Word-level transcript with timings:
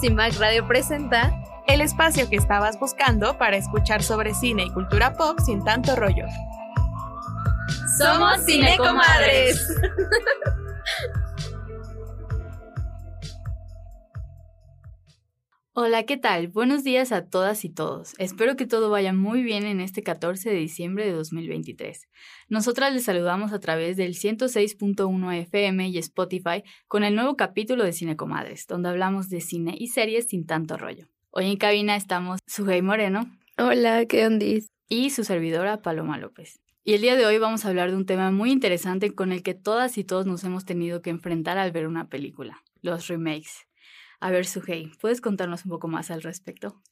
CIMAC 0.00 0.38
Radio 0.38 0.66
presenta 0.66 1.32
el 1.66 1.80
espacio 1.80 2.28
que 2.28 2.36
estabas 2.36 2.78
buscando 2.78 3.38
para 3.38 3.56
escuchar 3.56 4.02
sobre 4.02 4.34
cine 4.34 4.64
y 4.64 4.70
cultura 4.70 5.14
pop 5.14 5.38
sin 5.44 5.64
tanto 5.64 5.96
rollo. 5.96 6.26
Somos 7.98 8.44
Cinecomadres. 8.44 9.66
Hola, 15.78 16.04
¿qué 16.04 16.16
tal? 16.16 16.48
Buenos 16.48 16.84
días 16.84 17.12
a 17.12 17.28
todas 17.28 17.66
y 17.66 17.68
todos. 17.68 18.14
Espero 18.16 18.56
que 18.56 18.64
todo 18.64 18.88
vaya 18.88 19.12
muy 19.12 19.42
bien 19.42 19.66
en 19.66 19.80
este 19.80 20.02
14 20.02 20.48
de 20.48 20.56
diciembre 20.56 21.04
de 21.04 21.12
2023. 21.12 22.08
Nosotras 22.48 22.94
les 22.94 23.04
saludamos 23.04 23.52
a 23.52 23.60
través 23.60 23.98
del 23.98 24.14
106.1 24.14 25.34
FM 25.34 25.88
y 25.88 25.98
Spotify 25.98 26.62
con 26.88 27.04
el 27.04 27.14
nuevo 27.14 27.36
capítulo 27.36 27.84
de 27.84 27.92
Cine 27.92 28.16
Comadres, 28.16 28.66
donde 28.66 28.88
hablamos 28.88 29.28
de 29.28 29.42
cine 29.42 29.74
y 29.78 29.88
series 29.88 30.28
sin 30.30 30.46
tanto 30.46 30.78
rollo. 30.78 31.08
Hoy 31.28 31.50
en 31.50 31.58
cabina 31.58 31.94
estamos 31.94 32.40
Sujei 32.46 32.80
Moreno. 32.80 33.30
Hola, 33.58 34.06
¿qué 34.06 34.24
ondis? 34.24 34.68
Y 34.88 35.10
su 35.10 35.24
servidora 35.24 35.82
Paloma 35.82 36.16
López. 36.16 36.58
Y 36.84 36.94
el 36.94 37.02
día 37.02 37.16
de 37.16 37.26
hoy 37.26 37.36
vamos 37.36 37.66
a 37.66 37.68
hablar 37.68 37.90
de 37.90 37.98
un 37.98 38.06
tema 38.06 38.30
muy 38.30 38.50
interesante 38.50 39.14
con 39.14 39.30
el 39.30 39.42
que 39.42 39.52
todas 39.52 39.98
y 39.98 40.04
todos 40.04 40.24
nos 40.24 40.42
hemos 40.42 40.64
tenido 40.64 41.02
que 41.02 41.10
enfrentar 41.10 41.58
al 41.58 41.70
ver 41.70 41.86
una 41.86 42.08
película, 42.08 42.62
los 42.80 43.08
remakes. 43.08 43.65
A 44.26 44.30
ver, 44.32 44.44
Sujei, 44.44 44.90
¿puedes 45.00 45.20
contarnos 45.20 45.66
un 45.66 45.70
poco 45.70 45.86
más 45.86 46.10
al 46.10 46.20
respecto? 46.20 46.82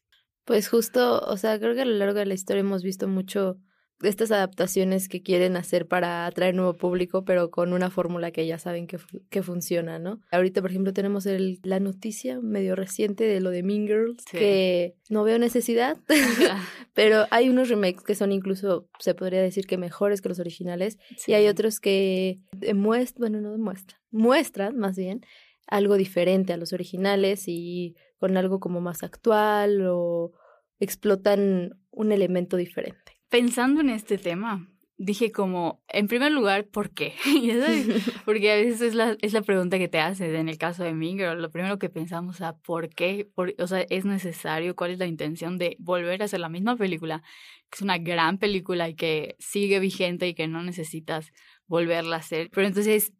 Pues 0.44 0.68
justo, 0.68 1.18
o 1.18 1.36
sea, 1.36 1.58
creo 1.58 1.74
que 1.74 1.80
a 1.80 1.84
lo 1.84 1.96
largo 1.96 2.20
de 2.20 2.26
la 2.26 2.34
historia 2.34 2.60
hemos 2.60 2.84
visto 2.84 3.08
mucho 3.08 3.58
estas 4.02 4.30
adaptaciones 4.30 5.08
que 5.08 5.20
quieren 5.20 5.56
hacer 5.56 5.88
para 5.88 6.26
atraer 6.26 6.54
nuevo 6.54 6.74
público, 6.74 7.24
pero 7.24 7.50
con 7.50 7.72
una 7.72 7.90
fórmula 7.90 8.30
que 8.30 8.46
ya 8.46 8.60
saben 8.60 8.86
que, 8.86 8.98
que 9.30 9.42
funciona, 9.42 9.98
¿no? 9.98 10.20
Ahorita, 10.30 10.60
por 10.60 10.70
ejemplo, 10.70 10.92
tenemos 10.92 11.26
el, 11.26 11.58
la 11.64 11.80
noticia 11.80 12.38
medio 12.40 12.76
reciente 12.76 13.24
de 13.24 13.40
lo 13.40 13.50
de 13.50 13.64
Mean 13.64 13.88
Girls, 13.88 14.24
que 14.26 14.94
no 15.10 15.24
veo 15.24 15.40
necesidad, 15.40 15.96
pero 16.94 17.26
hay 17.32 17.48
unos 17.48 17.68
remakes 17.68 18.04
que 18.04 18.14
son 18.14 18.30
incluso, 18.30 18.88
se 19.00 19.16
podría 19.16 19.42
decir 19.42 19.66
que 19.66 19.76
mejores 19.76 20.20
que 20.20 20.28
los 20.28 20.38
originales, 20.38 20.98
y 21.26 21.32
hay 21.32 21.48
otros 21.48 21.80
que 21.80 22.38
demuestran, 22.52 23.32
bueno, 23.32 23.40
no 23.40 23.50
demuestran, 23.50 24.00
muestran 24.12 24.78
más 24.78 24.96
bien 24.96 25.26
algo 25.66 25.96
diferente 25.96 26.52
a 26.52 26.56
los 26.56 26.72
originales 26.72 27.44
y 27.46 27.96
con 28.18 28.36
algo 28.36 28.60
como 28.60 28.80
más 28.80 29.02
actual 29.02 29.86
o 29.88 30.32
explotan 30.80 31.78
un 31.90 32.12
elemento 32.12 32.56
diferente. 32.56 33.20
Pensando 33.28 33.80
en 33.80 33.90
este 33.90 34.18
tema, 34.18 34.68
dije 34.96 35.32
como, 35.32 35.82
en 35.88 36.06
primer 36.08 36.32
lugar, 36.32 36.66
¿por 36.68 36.90
qué? 36.90 37.14
Porque 38.24 38.52
a 38.52 38.56
veces 38.56 38.80
es 38.80 38.94
la, 38.94 39.16
es 39.20 39.32
la 39.32 39.42
pregunta 39.42 39.78
que 39.78 39.88
te 39.88 39.98
hace 39.98 40.36
en 40.36 40.48
el 40.48 40.58
caso 40.58 40.84
de 40.84 40.94
Minger. 40.94 41.36
Lo 41.36 41.50
primero 41.50 41.78
que 41.78 41.88
pensamos, 41.88 42.40
a 42.40 42.56
¿por 42.56 42.88
qué? 42.88 43.28
o 43.36 43.66
sea, 43.66 43.80
¿es 43.82 44.04
necesario? 44.04 44.76
¿Cuál 44.76 44.92
es 44.92 44.98
la 44.98 45.06
intención 45.06 45.58
de 45.58 45.76
volver 45.78 46.22
a 46.22 46.26
hacer 46.26 46.40
la 46.40 46.48
misma 46.48 46.76
película? 46.76 47.22
Que 47.70 47.76
es 47.76 47.82
una 47.82 47.98
gran 47.98 48.38
película 48.38 48.88
y 48.88 48.94
que 48.94 49.36
sigue 49.38 49.80
vigente 49.80 50.28
y 50.28 50.34
que 50.34 50.48
no 50.48 50.62
necesitas 50.62 51.32
volverla 51.66 52.16
a 52.16 52.20
hacer. 52.20 52.50
Pero 52.52 52.66
entonces 52.66 53.12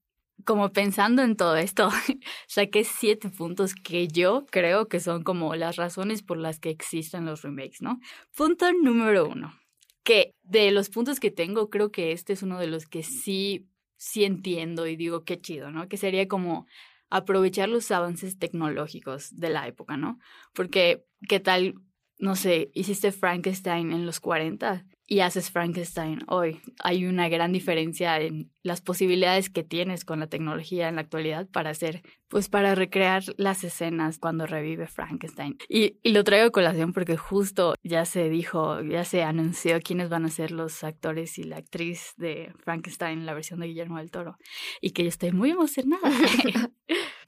como 0.45 0.73
pensando 0.73 1.23
en 1.23 1.37
todo 1.37 1.57
esto, 1.57 1.91
saqué 2.49 2.85
siete 2.85 3.29
puntos 3.29 3.75
que 3.75 4.09
yo 4.09 4.47
creo 4.51 4.89
que 4.89 5.01
son 5.01 5.23
como 5.23 5.55
las 5.55 5.77
razones 5.77 6.23
por 6.23 6.39
las 6.39 6.59
que 6.59 6.71
existen 6.71 7.25
los 7.25 7.43
remakes, 7.43 7.81
¿no? 7.81 8.01
Punto 8.37 8.71
número 8.73 9.29
uno, 9.29 9.55
que 10.03 10.35
de 10.43 10.71
los 10.71 10.91
puntos 10.91 11.21
que 11.21 11.31
tengo, 11.31 11.71
creo 11.71 11.91
que 11.91 12.13
este 12.13 12.33
es 12.33 12.43
uno 12.43 12.59
de 12.59 12.67
los 12.67 12.87
que 12.87 13.03
sí, 13.03 13.69
sí 13.97 14.25
entiendo 14.25 14.87
y 14.87 14.97
digo 14.97 15.25
qué 15.25 15.41
chido, 15.41 15.71
¿no? 15.71 15.89
Que 15.89 15.97
sería 15.97 16.29
como 16.29 16.67
aprovechar 17.11 17.69
los 17.69 17.91
avances 17.91 18.39
tecnológicos 18.39 19.39
de 19.39 19.51
la 19.51 19.69
época, 19.69 19.97
¿no? 19.97 20.19
Porque, 20.53 21.05
¿qué 21.29 21.41
tal? 21.41 21.75
No 22.19 22.37
sé, 22.37 22.71
hiciste 22.75 23.13
Frankenstein 23.13 23.93
en 23.93 24.07
los 24.07 24.21
40 24.21 24.85
y 25.07 25.21
haces 25.21 25.51
Frankenstein 25.51 26.21
hoy. 26.29 26.61
Hay 26.81 27.05
una 27.05 27.29
gran 27.29 27.53
diferencia 27.53 28.19
en 28.21 28.51
las 28.63 28.81
posibilidades 28.81 29.51
que 29.51 29.63
tienes 29.63 30.05
con 30.05 30.21
la 30.21 30.29
tecnología 30.29 30.89
en 30.89 30.97
la 30.97 31.03
actualidad 31.03 31.47
para 31.49 31.71
hacer, 31.71 32.03
pues 32.29 32.49
para 32.49 32.75
recrear 32.75 33.23
las 33.37 33.63
escenas 33.65 34.19
cuando 34.19 34.47
revive 34.47 34.87
Frankenstein. 34.87 35.59
Y, 35.69 35.99
y 36.03 36.13
lo 36.13 36.25
traigo 36.25 36.47
a 36.47 36.51
colación 36.51 36.93
porque 36.93 37.17
justo 37.17 37.75
ya 37.83 38.07
se 38.07 38.31
dijo, 38.31 38.81
ya 38.83 39.05
se 39.05 39.23
anunció 39.23 39.81
quiénes 39.81 40.09
van 40.09 40.25
a 40.25 40.31
ser 40.31 40.51
los 40.51 40.83
actores 40.83 41.39
y 41.39 41.45
la 41.45 41.59
actriz 41.59 42.15
de 42.17 42.55
Frankenstein, 42.65 43.27
la 43.27 43.35
versión 43.35 43.61
de 43.61 43.67
Guillermo 43.67 43.99
del 43.99 44.11
Toro. 44.11 44.39
Y 44.81 44.93
que 44.93 45.03
yo 45.03 45.09
estoy 45.09 45.33
muy 45.33 45.51
emocionada. 45.51 46.03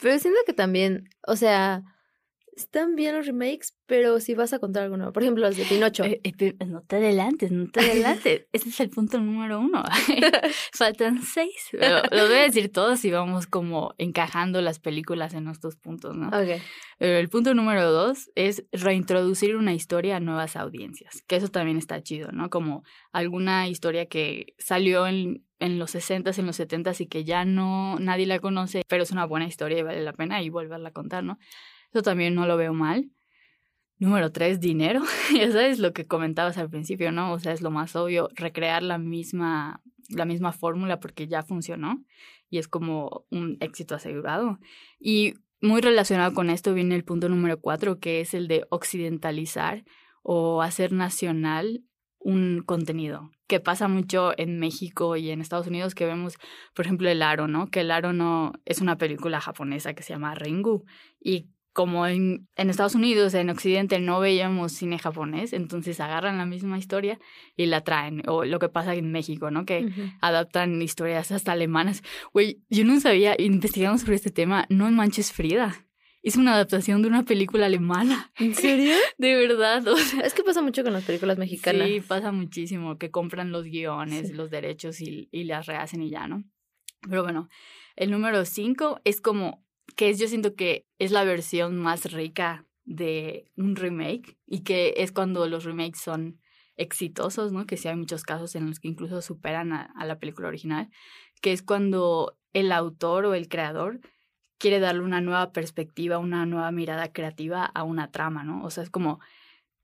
Pero 0.00 0.18
siento 0.18 0.40
que 0.46 0.52
también, 0.54 1.08
o 1.26 1.36
sea, 1.36 1.82
están 2.56 2.96
bien 2.96 3.14
los 3.14 3.26
remakes, 3.26 3.76
pero 3.84 4.18
si 4.18 4.34
vas 4.34 4.54
a 4.54 4.58
contar 4.58 4.84
algo 4.84 4.96
nuevo, 4.96 5.12
por 5.12 5.22
ejemplo, 5.22 5.46
los 5.46 5.56
de 5.56 5.64
Pinocho. 5.64 6.04
Eh, 6.04 6.20
eh, 6.24 6.54
no 6.66 6.80
te 6.80 6.96
adelantes, 6.96 7.52
no 7.52 7.68
te 7.70 7.80
adelantes. 7.80 8.46
Ese 8.52 8.70
es 8.70 8.80
el 8.80 8.88
punto 8.88 9.20
número 9.20 9.60
uno. 9.60 9.84
Faltan 10.72 11.22
seis. 11.22 11.68
Pero 11.70 12.02
lo 12.10 12.26
voy 12.26 12.38
a 12.38 12.42
decir 12.42 12.72
todos 12.72 13.04
y 13.04 13.10
vamos 13.10 13.46
como 13.46 13.94
encajando 13.98 14.62
las 14.62 14.78
películas 14.78 15.34
en 15.34 15.48
estos 15.48 15.76
puntos, 15.76 16.16
¿no? 16.16 16.28
Ok. 16.28 16.60
el 16.98 17.28
punto 17.28 17.52
número 17.52 17.92
dos 17.92 18.30
es 18.34 18.64
reintroducir 18.72 19.56
una 19.56 19.74
historia 19.74 20.16
a 20.16 20.20
nuevas 20.20 20.56
audiencias, 20.56 21.22
que 21.26 21.36
eso 21.36 21.48
también 21.48 21.76
está 21.76 22.02
chido, 22.02 22.32
¿no? 22.32 22.48
Como 22.48 22.84
alguna 23.12 23.68
historia 23.68 24.06
que 24.06 24.54
salió 24.58 25.06
en, 25.06 25.44
en 25.58 25.78
los 25.78 25.94
60s, 25.94 26.38
en 26.38 26.46
los 26.46 26.58
70s 26.58 27.02
y 27.02 27.06
que 27.06 27.24
ya 27.24 27.44
no 27.44 27.98
nadie 27.98 28.24
la 28.24 28.38
conoce, 28.38 28.82
pero 28.88 29.02
es 29.02 29.10
una 29.10 29.26
buena 29.26 29.46
historia 29.46 29.78
y 29.78 29.82
vale 29.82 30.02
la 30.02 30.14
pena 30.14 30.42
y 30.42 30.48
volverla 30.48 30.88
a 30.88 30.92
contar, 30.92 31.22
¿no? 31.22 31.38
Eso 31.96 32.02
también 32.02 32.34
no 32.34 32.44
lo 32.44 32.58
veo 32.58 32.74
mal. 32.74 33.10
Número 33.98 34.30
tres, 34.30 34.60
dinero. 34.60 35.00
ya 35.34 35.50
sabes 35.50 35.78
lo 35.78 35.94
que 35.94 36.04
comentabas 36.04 36.58
al 36.58 36.68
principio, 36.68 37.10
¿no? 37.10 37.32
O 37.32 37.38
sea, 37.38 37.54
es 37.54 37.62
lo 37.62 37.70
más 37.70 37.96
obvio, 37.96 38.28
recrear 38.34 38.82
la 38.82 38.98
misma, 38.98 39.80
la 40.10 40.26
misma 40.26 40.52
fórmula 40.52 41.00
porque 41.00 41.26
ya 41.26 41.42
funcionó 41.42 42.04
y 42.50 42.58
es 42.58 42.68
como 42.68 43.24
un 43.30 43.56
éxito 43.60 43.94
asegurado. 43.94 44.58
Y 45.00 45.36
muy 45.62 45.80
relacionado 45.80 46.34
con 46.34 46.50
esto 46.50 46.74
viene 46.74 46.94
el 46.96 47.04
punto 47.04 47.30
número 47.30 47.58
cuatro, 47.62 47.98
que 47.98 48.20
es 48.20 48.34
el 48.34 48.46
de 48.46 48.66
occidentalizar 48.68 49.82
o 50.22 50.60
hacer 50.60 50.92
nacional 50.92 51.82
un 52.18 52.62
contenido, 52.66 53.30
que 53.46 53.60
pasa 53.60 53.88
mucho 53.88 54.32
en 54.36 54.58
México 54.58 55.16
y 55.16 55.30
en 55.30 55.40
Estados 55.40 55.68
Unidos, 55.68 55.94
que 55.94 56.04
vemos, 56.04 56.36
por 56.74 56.84
ejemplo, 56.84 57.08
El 57.08 57.22
Aro, 57.22 57.46
¿no? 57.46 57.68
Que 57.70 57.82
El 57.82 57.90
Aro 57.92 58.12
no 58.12 58.52
es 58.64 58.80
una 58.80 58.98
película 58.98 59.40
japonesa 59.40 59.94
que 59.94 60.02
se 60.02 60.12
llama 60.12 60.34
Ringu 60.34 60.84
y 61.20 61.46
como 61.76 62.06
en, 62.06 62.48
en, 62.56 62.70
Estados 62.70 62.94
Unidos, 62.94 63.34
en 63.34 63.50
Occidente, 63.50 64.00
no 64.00 64.18
veíamos 64.18 64.72
cine 64.72 64.98
japonés, 64.98 65.52
entonces 65.52 66.00
agarran 66.00 66.38
la 66.38 66.46
misma 66.46 66.78
historia 66.78 67.18
y 67.54 67.66
la 67.66 67.82
traen. 67.82 68.22
O 68.28 68.46
lo 68.46 68.58
que 68.58 68.70
pasa 68.70 68.94
en 68.94 69.12
México, 69.12 69.50
¿no? 69.50 69.66
Que 69.66 69.86
adaptan 70.22 70.80
historias 70.80 71.32
hasta 71.32 71.52
alemanas. 71.52 72.02
Güey, 72.32 72.62
yo 72.70 72.86
no 72.86 72.98
sabía, 72.98 73.36
investigamos 73.38 74.00
sobre 74.00 74.14
este 74.14 74.30
tema, 74.30 74.64
No 74.70 74.90
Manches 74.90 75.32
Frida. 75.32 75.84
Es 76.22 76.36
una 76.36 76.54
adaptación 76.54 77.02
de 77.02 77.08
una 77.08 77.24
película 77.24 77.66
alemana. 77.66 78.32
¿En 78.38 78.54
serio? 78.54 78.94
De 79.18 79.36
verdad. 79.36 79.84
es 80.24 80.32
que 80.32 80.42
pasa 80.44 80.62
mucho 80.62 80.82
con 80.82 80.94
las 80.94 81.04
películas 81.04 81.36
mexicanas. 81.36 81.88
Sí, 81.88 82.00
pasa 82.00 82.32
muchísimo, 82.32 82.96
que 82.96 83.10
compran 83.10 83.52
los 83.52 83.64
guiones, 83.66 84.32
los 84.32 84.48
derechos 84.48 85.02
y, 85.02 85.28
y 85.30 85.44
las 85.44 85.66
rehacen 85.66 86.00
y 86.00 86.08
ya, 86.08 86.26
¿no? 86.26 86.42
Pero 87.02 87.22
bueno, 87.22 87.50
el 87.96 88.10
número 88.10 88.46
cinco 88.46 88.98
es 89.04 89.20
como 89.20 89.65
que 89.94 90.10
es, 90.10 90.18
yo 90.18 90.28
siento 90.28 90.54
que 90.54 90.86
es 90.98 91.10
la 91.12 91.24
versión 91.24 91.76
más 91.76 92.12
rica 92.12 92.66
de 92.84 93.50
un 93.56 93.76
remake 93.76 94.38
y 94.46 94.60
que 94.60 94.94
es 94.98 95.12
cuando 95.12 95.46
los 95.46 95.64
remakes 95.64 96.00
son 96.00 96.40
exitosos, 96.76 97.52
¿no? 97.52 97.66
Que 97.66 97.76
sí 97.76 97.88
hay 97.88 97.96
muchos 97.96 98.22
casos 98.22 98.54
en 98.54 98.66
los 98.66 98.80
que 98.80 98.88
incluso 98.88 99.22
superan 99.22 99.72
a, 99.72 99.92
la 100.04 100.18
película 100.18 100.48
original, 100.48 100.90
que 101.40 101.52
es 101.52 101.62
cuando 101.62 102.38
el 102.52 102.72
autor 102.72 103.26
o 103.26 103.34
el 103.34 103.48
creador 103.48 104.00
quiere 104.58 104.80
darle 104.80 105.02
una 105.02 105.20
nueva 105.20 105.52
perspectiva, 105.52 106.18
una 106.18 106.46
nueva 106.46 106.70
mirada 106.72 107.12
creativa 107.12 107.64
a 107.64 107.82
una 107.82 108.10
trama, 108.10 108.44
¿no? 108.44 108.64
O 108.64 108.70
sea, 108.70 108.82
es 108.84 108.90
como, 108.90 109.20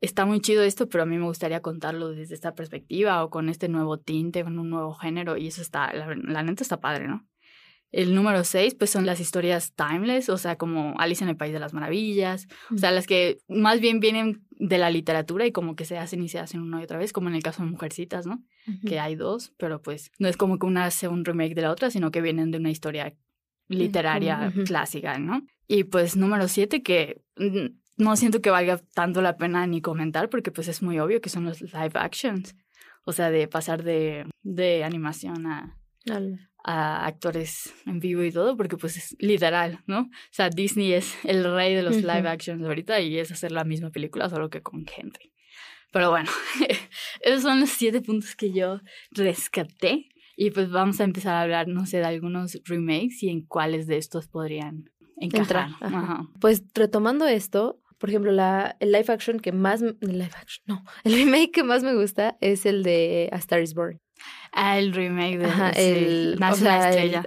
está 0.00 0.24
muy 0.24 0.40
chido 0.40 0.62
esto, 0.62 0.88
pero 0.88 1.02
a 1.04 1.06
mí 1.06 1.18
me 1.18 1.26
gustaría 1.26 1.60
contarlo 1.60 2.10
desde 2.10 2.34
esta 2.34 2.54
perspectiva 2.54 3.24
o 3.24 3.30
con 3.30 3.48
este 3.48 3.68
nuevo 3.68 3.98
tinte, 3.98 4.44
con 4.44 4.58
un 4.58 4.70
nuevo 4.70 4.94
género, 4.94 5.36
y 5.36 5.48
eso 5.48 5.62
está, 5.62 5.92
la, 5.92 6.14
la 6.14 6.42
neta 6.42 6.62
está 6.62 6.80
padre, 6.80 7.08
¿no? 7.08 7.26
El 7.92 8.14
número 8.14 8.42
seis, 8.42 8.74
pues 8.74 8.90
son 8.90 9.04
las 9.04 9.20
historias 9.20 9.74
timeless, 9.74 10.30
o 10.30 10.38
sea, 10.38 10.56
como 10.56 10.98
Alice 10.98 11.22
en 11.22 11.28
el 11.28 11.36
País 11.36 11.52
de 11.52 11.60
las 11.60 11.74
Maravillas, 11.74 12.48
o 12.74 12.78
sea, 12.78 12.90
las 12.90 13.06
que 13.06 13.38
más 13.48 13.80
bien 13.80 14.00
vienen 14.00 14.46
de 14.50 14.78
la 14.78 14.90
literatura 14.90 15.46
y 15.46 15.52
como 15.52 15.76
que 15.76 15.84
se 15.84 15.98
hacen 15.98 16.22
y 16.22 16.28
se 16.28 16.38
hacen 16.38 16.62
una 16.62 16.80
y 16.80 16.84
otra 16.84 16.98
vez, 16.98 17.12
como 17.12 17.28
en 17.28 17.34
el 17.34 17.42
caso 17.42 17.62
de 17.62 17.70
Mujercitas, 17.70 18.26
¿no? 18.26 18.42
Que 18.86 18.98
hay 18.98 19.14
dos, 19.14 19.52
pero 19.58 19.82
pues 19.82 20.10
no 20.18 20.28
es 20.28 20.38
como 20.38 20.58
que 20.58 20.66
una 20.66 20.90
sea 20.90 21.10
un 21.10 21.24
remake 21.24 21.54
de 21.54 21.62
la 21.62 21.70
otra, 21.70 21.90
sino 21.90 22.10
que 22.10 22.22
vienen 22.22 22.50
de 22.50 22.58
una 22.58 22.70
historia 22.70 23.14
literaria 23.68 24.52
clásica, 24.66 25.18
¿no? 25.18 25.42
Y 25.68 25.84
pues 25.84 26.16
número 26.16 26.48
siete, 26.48 26.82
que 26.82 27.22
no 27.98 28.16
siento 28.16 28.40
que 28.40 28.50
valga 28.50 28.78
tanto 28.94 29.20
la 29.20 29.36
pena 29.36 29.66
ni 29.66 29.80
comentar, 29.82 30.30
porque 30.30 30.50
pues 30.50 30.68
es 30.68 30.82
muy 30.82 30.98
obvio 30.98 31.20
que 31.20 31.28
son 31.28 31.44
los 31.44 31.60
live 31.60 31.92
actions, 31.94 32.54
o 33.04 33.12
sea, 33.12 33.30
de 33.30 33.48
pasar 33.48 33.82
de, 33.82 34.26
de 34.42 34.84
animación 34.84 35.46
a 35.46 35.76
a 36.64 37.06
actores 37.06 37.72
en 37.86 38.00
vivo 38.00 38.22
y 38.22 38.32
todo, 38.32 38.56
porque 38.56 38.76
pues 38.76 38.96
es 38.96 39.16
literal, 39.18 39.80
¿no? 39.86 40.00
O 40.00 40.30
sea, 40.30 40.48
Disney 40.48 40.92
es 40.92 41.16
el 41.24 41.44
rey 41.44 41.74
de 41.74 41.82
los 41.82 41.96
live 41.96 42.28
actions 42.28 42.64
ahorita 42.64 43.00
y 43.00 43.18
es 43.18 43.32
hacer 43.32 43.52
la 43.52 43.64
misma 43.64 43.90
película, 43.90 44.28
solo 44.28 44.50
que 44.50 44.62
con 44.62 44.86
gente. 44.86 45.32
Pero 45.92 46.10
bueno, 46.10 46.30
esos 47.20 47.42
son 47.42 47.60
los 47.60 47.70
siete 47.70 48.00
puntos 48.00 48.34
que 48.34 48.52
yo 48.52 48.80
rescaté. 49.10 50.08
Y 50.34 50.50
pues 50.50 50.70
vamos 50.70 50.98
a 51.00 51.04
empezar 51.04 51.34
a 51.34 51.42
hablar, 51.42 51.68
no 51.68 51.84
sé, 51.84 51.98
de 51.98 52.06
algunos 52.06 52.58
remakes 52.64 53.22
y 53.22 53.28
en 53.28 53.42
cuáles 53.42 53.86
de 53.86 53.98
estos 53.98 54.28
podrían 54.28 54.90
encajar. 55.18 55.68
Pues 56.40 56.64
retomando 56.74 57.26
esto, 57.26 57.82
por 57.98 58.08
ejemplo, 58.08 58.32
la, 58.32 58.76
el 58.80 58.92
live 58.92 59.12
action 59.12 59.38
que 59.38 59.52
más... 59.52 59.82
Live 59.82 60.30
action, 60.34 60.64
no. 60.66 60.84
El 61.04 61.14
remake 61.14 61.52
que 61.52 61.62
más 61.62 61.84
me 61.84 61.94
gusta 61.94 62.36
es 62.40 62.66
el 62.66 62.82
de 62.82 63.28
A 63.30 63.36
Star 63.36 63.62
is 63.62 63.74
Born. 63.74 64.00
Ah, 64.54 64.78
el 64.78 64.92
remake 64.92 65.38
de 65.38 65.46
ajá, 65.46 65.70
el, 65.70 66.36
Nace 66.38 66.68
estrella. 66.68 67.24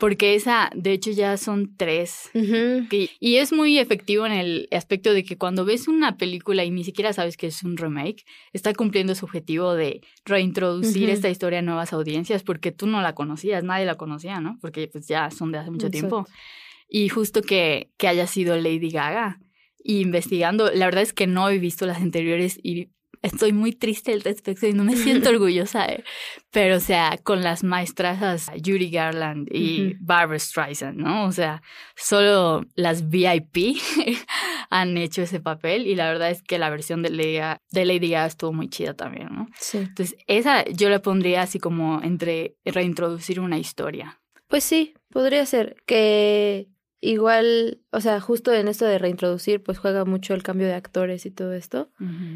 Porque 0.00 0.34
esa, 0.34 0.70
de 0.74 0.90
hecho, 0.90 1.12
ya 1.12 1.36
son 1.36 1.76
tres. 1.76 2.30
y 2.34 3.36
es 3.36 3.52
muy 3.52 3.78
efectivo 3.78 4.26
en 4.26 4.32
el 4.32 4.68
aspecto 4.72 5.12
de 5.12 5.22
que 5.22 5.38
cuando 5.38 5.64
ves 5.64 5.86
una 5.86 6.16
película 6.16 6.64
y 6.64 6.72
ni 6.72 6.82
siquiera 6.82 7.12
sabes 7.12 7.36
que 7.36 7.46
es 7.46 7.62
un 7.62 7.76
remake, 7.76 8.24
está 8.52 8.74
cumpliendo 8.74 9.14
su 9.14 9.24
objetivo 9.24 9.74
de 9.74 10.00
reintroducir 10.24 11.10
esta 11.10 11.28
historia 11.28 11.60
a 11.60 11.62
nuevas 11.62 11.92
audiencias 11.92 12.42
porque 12.42 12.72
tú 12.72 12.88
no 12.88 13.00
la 13.02 13.14
conocías, 13.14 13.62
nadie 13.62 13.86
la 13.86 13.94
conocía, 13.94 14.40
¿no? 14.40 14.58
Porque 14.60 14.88
pues 14.88 15.06
ya 15.06 15.30
son 15.30 15.52
de 15.52 15.58
hace 15.58 15.70
mucho 15.70 15.90
tiempo. 15.90 16.26
Y 16.88 17.08
justo 17.08 17.40
que, 17.40 17.92
que 17.98 18.08
haya 18.08 18.26
sido 18.26 18.56
Lady 18.56 18.90
Gaga. 18.90 19.38
Y 19.86 20.00
investigando, 20.00 20.70
la 20.72 20.86
verdad 20.86 21.02
es 21.02 21.12
que 21.12 21.26
no 21.26 21.48
he 21.50 21.58
visto 21.58 21.86
las 21.86 21.98
anteriores 21.98 22.58
y 22.62 22.88
estoy 23.24 23.52
muy 23.52 23.72
triste 23.72 24.12
al 24.12 24.20
respecto 24.20 24.66
y 24.66 24.72
no 24.72 24.84
me 24.84 24.96
siento 24.96 25.30
orgullosa, 25.30 25.86
eh. 25.86 26.04
pero 26.50 26.76
o 26.76 26.80
sea, 26.80 27.18
con 27.22 27.42
las 27.42 27.64
maestras 27.64 28.46
Judy 28.64 28.90
Garland 28.90 29.48
y 29.50 29.94
Barbara 30.00 30.38
Streisand, 30.38 30.98
¿no? 30.98 31.24
O 31.24 31.32
sea, 31.32 31.62
solo 31.96 32.64
las 32.74 33.08
VIP 33.08 33.78
han 34.70 34.96
hecho 34.96 35.22
ese 35.22 35.40
papel 35.40 35.86
y 35.86 35.94
la 35.94 36.08
verdad 36.08 36.30
es 36.30 36.42
que 36.42 36.58
la 36.58 36.70
versión 36.70 37.02
de 37.02 37.10
Lady, 37.10 37.58
de 37.70 37.84
Lady 37.84 38.10
Gaga 38.10 38.26
estuvo 38.26 38.52
muy 38.52 38.68
chida 38.68 38.94
también, 38.94 39.28
¿no? 39.32 39.48
Sí. 39.58 39.78
Entonces, 39.78 40.16
esa 40.26 40.64
yo 40.66 40.90
la 40.90 41.00
pondría 41.00 41.42
así 41.42 41.58
como 41.58 42.02
entre 42.02 42.56
reintroducir 42.64 43.40
una 43.40 43.58
historia. 43.58 44.20
Pues 44.48 44.64
sí, 44.64 44.94
podría 45.10 45.46
ser 45.46 45.76
que 45.86 46.68
Igual, 47.06 47.82
o 47.90 48.00
sea, 48.00 48.18
justo 48.18 48.50
en 48.50 48.66
esto 48.66 48.86
de 48.86 48.96
reintroducir, 48.96 49.62
pues 49.62 49.76
juega 49.76 50.06
mucho 50.06 50.32
el 50.32 50.42
cambio 50.42 50.66
de 50.66 50.72
actores 50.72 51.26
y 51.26 51.30
todo 51.30 51.52
esto. 51.52 51.90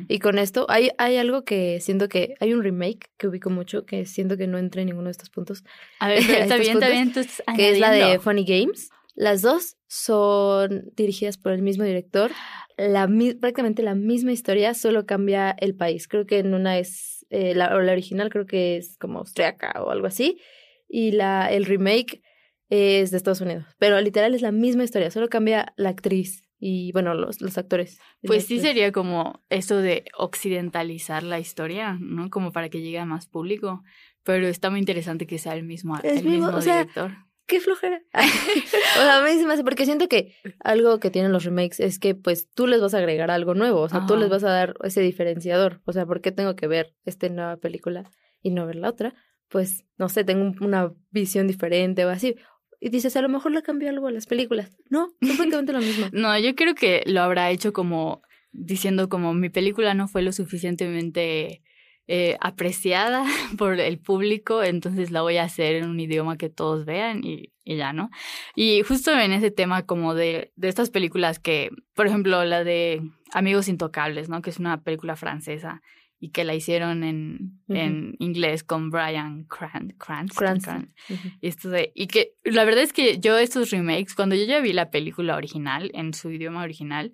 Y 0.08 0.18
con 0.18 0.38
esto, 0.38 0.66
hay, 0.68 0.90
hay 0.98 1.16
algo 1.16 1.42
que 1.42 1.80
siento 1.80 2.10
que 2.10 2.34
hay 2.38 2.52
un 2.52 2.62
remake 2.62 3.08
que 3.16 3.28
ubico 3.28 3.48
mucho, 3.48 3.86
que 3.86 4.04
siento 4.04 4.36
que 4.36 4.46
no 4.46 4.58
entra 4.58 4.82
en 4.82 4.88
ninguno 4.88 5.06
de 5.06 5.12
estos 5.12 5.30
puntos. 5.30 5.64
A 6.00 6.08
ver, 6.08 6.18
está 6.18 6.58
bien, 6.58 6.74
está 6.74 6.90
bien. 6.90 7.12
que 7.56 7.70
es 7.70 7.78
la 7.78 7.92
de 7.92 8.18
Funny 8.18 8.44
Games. 8.44 8.90
Las 9.14 9.40
dos 9.40 9.78
son 9.86 10.90
dirigidas 10.94 11.38
por 11.38 11.52
el 11.52 11.62
mismo 11.62 11.84
director. 11.84 12.30
La, 12.76 13.08
prácticamente 13.40 13.82
la 13.82 13.94
misma 13.94 14.32
historia, 14.32 14.74
solo 14.74 15.06
cambia 15.06 15.50
el 15.50 15.76
país. 15.76 16.08
Creo 16.08 16.26
que 16.26 16.40
en 16.40 16.52
una 16.52 16.78
es, 16.78 17.24
eh, 17.30 17.54
la, 17.54 17.70
la 17.80 17.92
original 17.92 18.28
creo 18.28 18.44
que 18.44 18.76
es 18.76 18.98
como 18.98 19.20
austriaca 19.20 19.82
o 19.82 19.88
algo 19.88 20.06
así. 20.06 20.42
Y 20.90 21.12
la, 21.12 21.50
el 21.50 21.64
remake 21.64 22.20
es 22.68 23.10
de 23.10 23.16
Estados 23.16 23.40
Unidos, 23.40 23.64
pero 23.78 24.00
literal 24.00 24.34
es 24.34 24.42
la 24.42 24.52
misma 24.52 24.84
historia, 24.84 25.10
solo 25.10 25.28
cambia 25.28 25.72
la 25.76 25.88
actriz 25.88 26.48
y 26.60 26.92
bueno, 26.92 27.14
los, 27.14 27.40
los 27.40 27.56
actores. 27.56 28.00
Pues 28.22 28.46
sí 28.46 28.60
sería 28.60 28.90
como 28.90 29.44
eso 29.48 29.76
de 29.76 30.04
occidentalizar 30.16 31.22
la 31.22 31.38
historia, 31.38 31.96
¿no? 32.00 32.30
Como 32.30 32.52
para 32.52 32.68
que 32.68 32.80
llegue 32.80 32.98
a 32.98 33.04
más 33.04 33.26
público, 33.26 33.82
pero 34.24 34.46
está 34.48 34.70
muy 34.70 34.80
interesante 34.80 35.26
que 35.26 35.38
sea 35.38 35.54
el 35.54 35.62
mismo, 35.62 35.96
el 36.02 36.24
mismo, 36.24 36.60
director. 36.60 37.12
qué 37.46 37.60
flojera. 37.60 38.02
o 38.12 39.00
sea, 39.00 39.18
a 39.18 39.22
mí 39.22 39.30
se 39.38 39.46
me 39.46 39.54
hace, 39.54 39.62
porque 39.62 39.84
siento 39.84 40.08
que 40.08 40.34
algo 40.60 40.98
que 40.98 41.10
tienen 41.10 41.32
los 41.32 41.44
remakes 41.44 41.78
es 41.78 41.98
que 41.98 42.14
pues 42.16 42.50
tú 42.52 42.66
les 42.66 42.80
vas 42.80 42.94
a 42.94 42.98
agregar 42.98 43.30
algo 43.30 43.54
nuevo, 43.54 43.80
o 43.80 43.88
sea, 43.88 44.04
tú 44.06 44.16
les 44.16 44.28
vas 44.28 44.42
a 44.42 44.50
dar 44.50 44.74
ese 44.82 45.00
diferenciador, 45.00 45.80
o 45.84 45.92
sea, 45.92 46.06
¿por 46.06 46.20
qué 46.20 46.32
tengo 46.32 46.56
que 46.56 46.66
ver 46.66 46.94
esta 47.04 47.28
nueva 47.28 47.56
película 47.56 48.10
y 48.42 48.50
no 48.50 48.66
ver 48.66 48.76
la 48.76 48.90
otra? 48.90 49.14
Pues, 49.48 49.86
no 49.96 50.10
sé, 50.10 50.24
tengo 50.24 50.52
una 50.60 50.92
visión 51.10 51.46
diferente 51.46 52.04
o 52.04 52.10
así 52.10 52.36
y 52.80 52.90
dices, 52.90 53.16
a 53.16 53.22
lo 53.22 53.28
mejor 53.28 53.52
le 53.52 53.62
cambió 53.62 53.88
algo 53.88 54.06
a 54.06 54.12
las 54.12 54.26
películas. 54.26 54.76
No, 54.88 55.08
es 55.20 55.36
prácticamente 55.36 55.72
lo 55.72 55.80
mismo. 55.80 56.06
no, 56.12 56.38
yo 56.38 56.54
creo 56.54 56.74
que 56.74 57.02
lo 57.06 57.22
habrá 57.22 57.50
hecho 57.50 57.72
como 57.72 58.22
diciendo 58.52 59.08
como 59.08 59.34
mi 59.34 59.50
película 59.50 59.94
no 59.94 60.08
fue 60.08 60.22
lo 60.22 60.32
suficientemente 60.32 61.62
eh, 62.06 62.36
apreciada 62.40 63.24
por 63.58 63.78
el 63.78 63.98
público, 63.98 64.62
entonces 64.62 65.10
la 65.10 65.22
voy 65.22 65.36
a 65.36 65.44
hacer 65.44 65.76
en 65.76 65.88
un 65.88 66.00
idioma 66.00 66.38
que 66.38 66.48
todos 66.48 66.84
vean 66.86 67.22
y, 67.24 67.52
y 67.64 67.76
ya, 67.76 67.92
¿no? 67.92 68.10
Y 68.54 68.82
justo 68.82 69.12
en 69.12 69.32
ese 69.32 69.50
tema 69.50 69.84
como 69.84 70.14
de, 70.14 70.52
de 70.56 70.68
estas 70.68 70.90
películas 70.90 71.38
que, 71.38 71.70
por 71.94 72.06
ejemplo, 72.06 72.44
la 72.44 72.64
de 72.64 73.02
Amigos 73.32 73.68
Intocables, 73.68 74.28
¿no? 74.28 74.40
Que 74.40 74.50
es 74.50 74.58
una 74.58 74.82
película 74.82 75.16
francesa 75.16 75.82
y 76.20 76.30
que 76.30 76.44
la 76.44 76.54
hicieron 76.54 77.04
en, 77.04 77.60
en 77.68 78.16
inglés 78.18 78.64
con 78.64 78.90
Brian 78.90 79.44
Cranston. 79.44 80.92
esto 81.40 81.70
de, 81.70 81.92
y 81.94 82.08
que 82.08 82.34
la 82.44 82.64
verdad 82.64 82.82
es 82.82 82.92
que 82.92 83.18
yo 83.18 83.38
estos 83.38 83.70
remakes, 83.70 84.14
cuando 84.14 84.34
yo 84.34 84.44
ya 84.44 84.60
vi 84.60 84.72
la 84.72 84.90
película 84.90 85.36
original 85.36 85.90
en 85.94 86.14
su 86.14 86.30
idioma 86.30 86.62
original, 86.62 87.12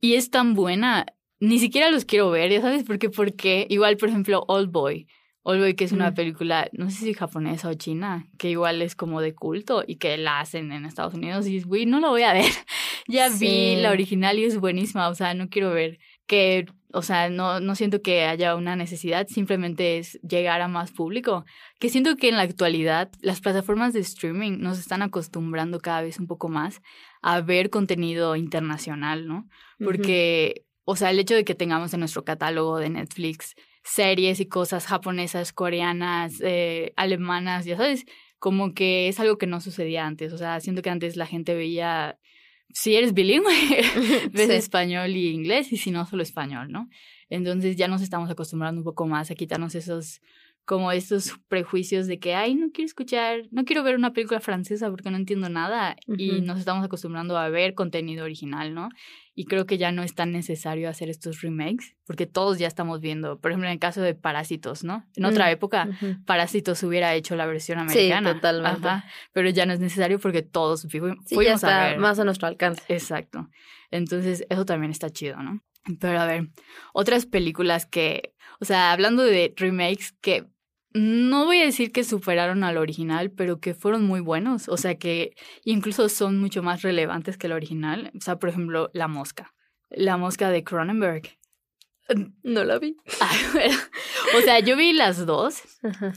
y 0.00 0.14
es 0.14 0.30
tan 0.30 0.54
buena, 0.54 1.06
ni 1.38 1.58
siquiera 1.58 1.90
los 1.90 2.04
quiero 2.04 2.30
ver, 2.30 2.50
ya 2.50 2.60
sabes 2.60 2.84
por 2.84 2.98
qué, 2.98 3.08
porque 3.08 3.66
igual, 3.70 3.96
por 3.96 4.10
ejemplo, 4.10 4.44
Old 4.48 4.70
Boy. 4.70 5.08
Old 5.42 5.60
Boy, 5.60 5.74
que 5.74 5.84
es 5.84 5.92
una 5.92 6.12
película, 6.12 6.68
no 6.72 6.90
sé 6.90 6.98
si 6.98 7.14
japonesa 7.14 7.70
o 7.70 7.74
china, 7.74 8.28
que 8.38 8.50
igual 8.50 8.82
es 8.82 8.94
como 8.94 9.22
de 9.22 9.34
culto 9.34 9.82
y 9.86 9.96
que 9.96 10.18
la 10.18 10.40
hacen 10.40 10.70
en 10.72 10.84
Estados 10.84 11.14
Unidos 11.14 11.46
y 11.46 11.56
es, 11.56 11.64
güey, 11.64 11.86
no 11.86 12.00
lo 12.00 12.10
voy 12.10 12.22
a 12.22 12.34
ver. 12.34 12.44
ya 13.08 13.30
vi 13.30 13.76
la 13.76 13.90
original 13.90 14.38
y 14.38 14.44
es 14.44 14.58
buenísima, 14.58 15.08
o 15.08 15.14
sea, 15.14 15.32
no 15.32 15.48
quiero 15.48 15.70
ver 15.70 15.98
que 16.26 16.66
o 16.92 17.02
sea, 17.02 17.28
no, 17.30 17.60
no 17.60 17.74
siento 17.74 18.02
que 18.02 18.24
haya 18.24 18.56
una 18.56 18.76
necesidad, 18.76 19.26
simplemente 19.28 19.98
es 19.98 20.20
llegar 20.22 20.60
a 20.60 20.68
más 20.68 20.90
público. 20.90 21.44
Que 21.78 21.88
siento 21.88 22.16
que 22.16 22.28
en 22.28 22.36
la 22.36 22.42
actualidad 22.42 23.10
las 23.20 23.40
plataformas 23.40 23.92
de 23.92 24.00
streaming 24.00 24.58
nos 24.58 24.78
están 24.78 25.02
acostumbrando 25.02 25.80
cada 25.80 26.02
vez 26.02 26.18
un 26.18 26.26
poco 26.26 26.48
más 26.48 26.80
a 27.22 27.40
ver 27.40 27.70
contenido 27.70 28.36
internacional, 28.36 29.26
¿no? 29.26 29.48
Porque, 29.78 30.64
o 30.84 30.96
sea, 30.96 31.10
el 31.10 31.18
hecho 31.18 31.34
de 31.34 31.44
que 31.44 31.54
tengamos 31.54 31.94
en 31.94 32.00
nuestro 32.00 32.24
catálogo 32.24 32.78
de 32.78 32.90
Netflix 32.90 33.54
series 33.82 34.40
y 34.40 34.46
cosas 34.46 34.86
japonesas, 34.86 35.52
coreanas, 35.52 36.40
eh, 36.42 36.92
alemanas, 36.96 37.64
ya 37.64 37.76
sabes, 37.76 38.04
como 38.38 38.74
que 38.74 39.08
es 39.08 39.20
algo 39.20 39.38
que 39.38 39.46
no 39.46 39.60
sucedía 39.60 40.06
antes. 40.06 40.32
O 40.32 40.38
sea, 40.38 40.60
siento 40.60 40.82
que 40.82 40.90
antes 40.90 41.16
la 41.16 41.26
gente 41.26 41.54
veía 41.54 42.18
si 42.72 42.96
eres 42.96 43.14
bilingüe, 43.14 43.52
ves 44.32 44.50
español 44.50 45.10
y 45.10 45.28
inglés 45.28 45.72
y 45.72 45.76
si 45.76 45.90
no, 45.90 46.06
solo 46.06 46.22
español, 46.22 46.70
¿no? 46.70 46.88
Entonces 47.28 47.76
ya 47.76 47.88
nos 47.88 48.02
estamos 48.02 48.30
acostumbrando 48.30 48.80
un 48.80 48.84
poco 48.84 49.06
más 49.06 49.30
a 49.30 49.34
quitarnos 49.34 49.74
esos 49.74 50.20
como 50.64 50.92
estos 50.92 51.34
prejuicios 51.48 52.06
de 52.06 52.20
que, 52.20 52.34
ay, 52.34 52.54
no 52.54 52.70
quiero 52.70 52.86
escuchar, 52.86 53.48
no 53.50 53.64
quiero 53.64 53.82
ver 53.82 53.96
una 53.96 54.12
película 54.12 54.38
francesa 54.40 54.88
porque 54.88 55.10
no 55.10 55.16
entiendo 55.16 55.48
nada 55.48 55.96
y 56.06 56.42
nos 56.42 56.60
estamos 56.60 56.84
acostumbrando 56.84 57.36
a 57.36 57.48
ver 57.48 57.74
contenido 57.74 58.24
original, 58.24 58.72
¿no? 58.72 58.88
Y 59.40 59.46
creo 59.46 59.64
que 59.64 59.78
ya 59.78 59.90
no 59.90 60.02
es 60.02 60.14
tan 60.14 60.32
necesario 60.32 60.90
hacer 60.90 61.08
estos 61.08 61.40
remakes 61.40 61.96
porque 62.04 62.26
todos 62.26 62.58
ya 62.58 62.66
estamos 62.66 63.00
viendo, 63.00 63.40
por 63.40 63.50
ejemplo, 63.50 63.68
en 63.68 63.72
el 63.72 63.78
caso 63.78 64.02
de 64.02 64.14
Parásitos, 64.14 64.84
¿no? 64.84 65.06
En 65.16 65.24
otra 65.24 65.46
mm, 65.46 65.48
época, 65.48 65.88
Parásitos 66.26 66.82
hubiera 66.82 67.14
hecho 67.14 67.36
la 67.36 67.46
versión 67.46 67.78
americana. 67.78 68.32
Sí, 68.32 68.34
totalmente. 68.34 68.88
pero 69.32 69.48
ya 69.48 69.64
no 69.64 69.72
es 69.72 69.80
necesario 69.80 70.18
porque 70.18 70.42
todos 70.42 70.86
fuimos 70.90 71.16
ya 71.30 71.54
está 71.54 71.96
más 71.96 72.18
a 72.18 72.24
nuestro 72.24 72.48
alcance. 72.48 72.82
Exacto. 72.88 73.48
Entonces, 73.90 74.44
eso 74.50 74.66
también 74.66 74.90
está 74.90 75.08
chido, 75.08 75.42
¿no? 75.42 75.62
Pero 75.98 76.20
a 76.20 76.26
ver, 76.26 76.50
otras 76.92 77.24
películas 77.24 77.86
que, 77.86 78.34
o 78.60 78.66
sea, 78.66 78.92
hablando 78.92 79.22
de 79.22 79.54
remakes 79.56 80.12
que 80.20 80.48
no 80.92 81.44
voy 81.44 81.60
a 81.60 81.64
decir 81.64 81.92
que 81.92 82.04
superaron 82.04 82.64
al 82.64 82.76
original, 82.76 83.30
pero 83.30 83.60
que 83.60 83.74
fueron 83.74 84.04
muy 84.04 84.20
buenos, 84.20 84.68
o 84.68 84.76
sea, 84.76 84.96
que 84.96 85.34
incluso 85.64 86.08
son 86.08 86.38
mucho 86.38 86.62
más 86.62 86.82
relevantes 86.82 87.36
que 87.36 87.46
el 87.46 87.52
original. 87.52 88.10
O 88.16 88.20
sea, 88.20 88.36
por 88.36 88.48
ejemplo, 88.48 88.90
La 88.92 89.08
Mosca. 89.08 89.54
La 89.90 90.16
Mosca 90.16 90.50
de 90.50 90.64
Cronenberg. 90.64 91.22
No 92.42 92.64
la 92.64 92.78
vi. 92.78 92.96
o 94.36 94.40
sea, 94.40 94.58
yo 94.58 94.76
vi 94.76 94.92
las 94.92 95.24
dos 95.26 95.62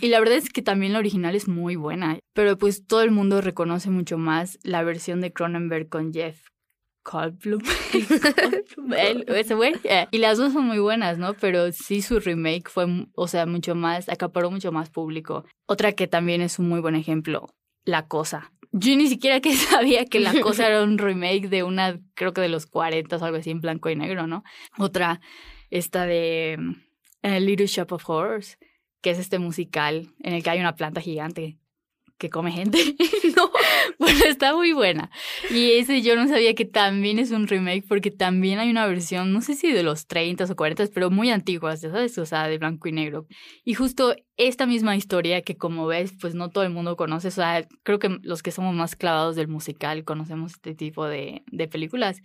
y 0.01 0.08
la 0.08 0.20
verdad 0.20 0.38
es 0.38 0.50
que 0.50 0.63
también 0.63 0.94
la 0.94 1.00
original 1.00 1.36
es 1.36 1.48
muy 1.48 1.75
buena, 1.75 2.18
pero 2.34 2.58
pues 2.58 2.88
todo 2.88 3.03
el 3.03 3.12
mundo 3.12 3.42
reconoce 3.42 3.92
mucho 3.92 4.18
más 4.18 4.58
la 4.63 4.82
versión 4.82 5.22
de 5.22 5.32
Cronenberg 5.32 5.89
con 5.89 6.12
Jeff 6.12 6.53
Goldblum. 7.04 7.62
ese 9.28 9.56
güey. 9.56 9.74
Eh, 9.84 10.08
y 10.12 10.18
las 10.20 10.38
dos 10.38 10.54
son 10.54 10.66
muy 10.66 10.80
buenas, 10.80 11.18
¿no? 11.18 11.34
Pero 11.34 11.72
sí 11.72 12.02
su 12.02 12.20
remake 12.20 12.70
fue, 12.70 13.08
o 13.14 13.28
sea, 13.28 13.46
mucho 13.46 13.76
más, 13.76 14.10
acaparó 14.10 14.52
mucho 14.52 14.72
más 14.72 14.90
público. 14.90 15.46
Otra 15.66 15.92
que 15.94 16.08
también 16.08 16.42
es 16.42 16.60
un 16.60 16.70
muy 16.70 16.80
buen 16.80 16.96
ejemplo, 16.96 17.48
La 17.84 18.08
Cosa. 18.08 18.52
Yo 18.72 18.96
ni 18.96 19.08
siquiera 19.08 19.40
que 19.40 19.54
sabía 19.56 20.06
que 20.06 20.20
La 20.20 20.40
Cosa 20.42 20.68
era 20.68 20.84
un 20.84 20.98
remake 20.98 21.50
de 21.50 21.64
una, 21.64 22.00
creo 22.16 22.34
que 22.34 22.42
de 22.42 22.50
los 22.50 22.66
40 22.66 23.18
o 23.18 23.26
algo 23.26 23.38
así 23.38 23.52
en 23.52 23.62
blanco 23.62 23.90
y 23.90 23.96
negro, 23.96 24.28
¿no? 24.28 24.44
Otra, 24.78 25.22
esta 25.70 26.06
de 26.06 26.58
uh, 27.24 27.40
Little 27.40 27.68
Shop 27.68 27.92
of 27.92 28.10
Horrors, 28.10 28.58
que 29.02 29.12
es 29.12 29.20
este 29.20 29.40
musical 29.40 30.10
en 30.22 30.34
el 30.34 30.44
que 30.44 30.50
hay 30.50 30.60
una 30.60 30.76
planta 30.76 31.02
gigante 31.02 31.58
que 32.24 32.30
come 32.30 32.53
gente. 32.53 32.80
no, 33.36 33.51
bueno, 34.00 34.20
está 34.25 34.56
muy 34.56 34.72
buena. 34.72 35.12
Y 35.51 35.74
ese 35.74 36.01
yo 36.01 36.15
no 36.15 36.25
sabía 36.30 36.56
que 36.56 36.63
también 36.63 37.20
es 37.20 37.32
un 37.32 37.48
remake 37.50 37.84
porque 37.86 38.12
también 38.12 38.60
hay 38.60 38.70
una 38.70 38.88
versión, 38.88 39.34
no 39.34 39.42
sé 39.42 39.56
si 39.56 39.74
de 39.74 39.84
los 39.84 40.08
30 40.08 40.46
o 40.46 40.56
40, 40.56 40.86
pero 40.94 41.10
muy 41.12 41.32
antiguas, 41.32 41.82
¿sabes? 41.82 42.18
O 42.18 42.25
sea, 42.25 42.48
de 42.48 42.58
blanco 42.58 42.88
y 42.88 42.94
negro. 42.94 43.27
Y 43.65 43.74
justo 43.74 44.15
esta 44.38 44.65
misma 44.65 44.96
historia 44.96 45.42
que 45.42 45.58
como 45.58 45.86
ves, 45.86 46.13
pues 46.22 46.34
no 46.34 46.50
todo 46.50 46.63
el 46.63 46.70
mundo 46.70 46.96
conoce, 46.96 47.27
o 47.27 47.32
sea, 47.32 47.68
creo 47.84 48.00
que 48.00 48.18
los 48.22 48.42
que 48.42 48.51
somos 48.51 48.74
más 48.74 48.96
clavados 48.96 49.36
del 49.36 49.50
musical 49.50 50.06
conocemos 50.06 50.53
este 50.53 50.75
tipo 50.75 51.06
de, 51.06 51.44
de 51.51 51.68
películas 51.68 52.22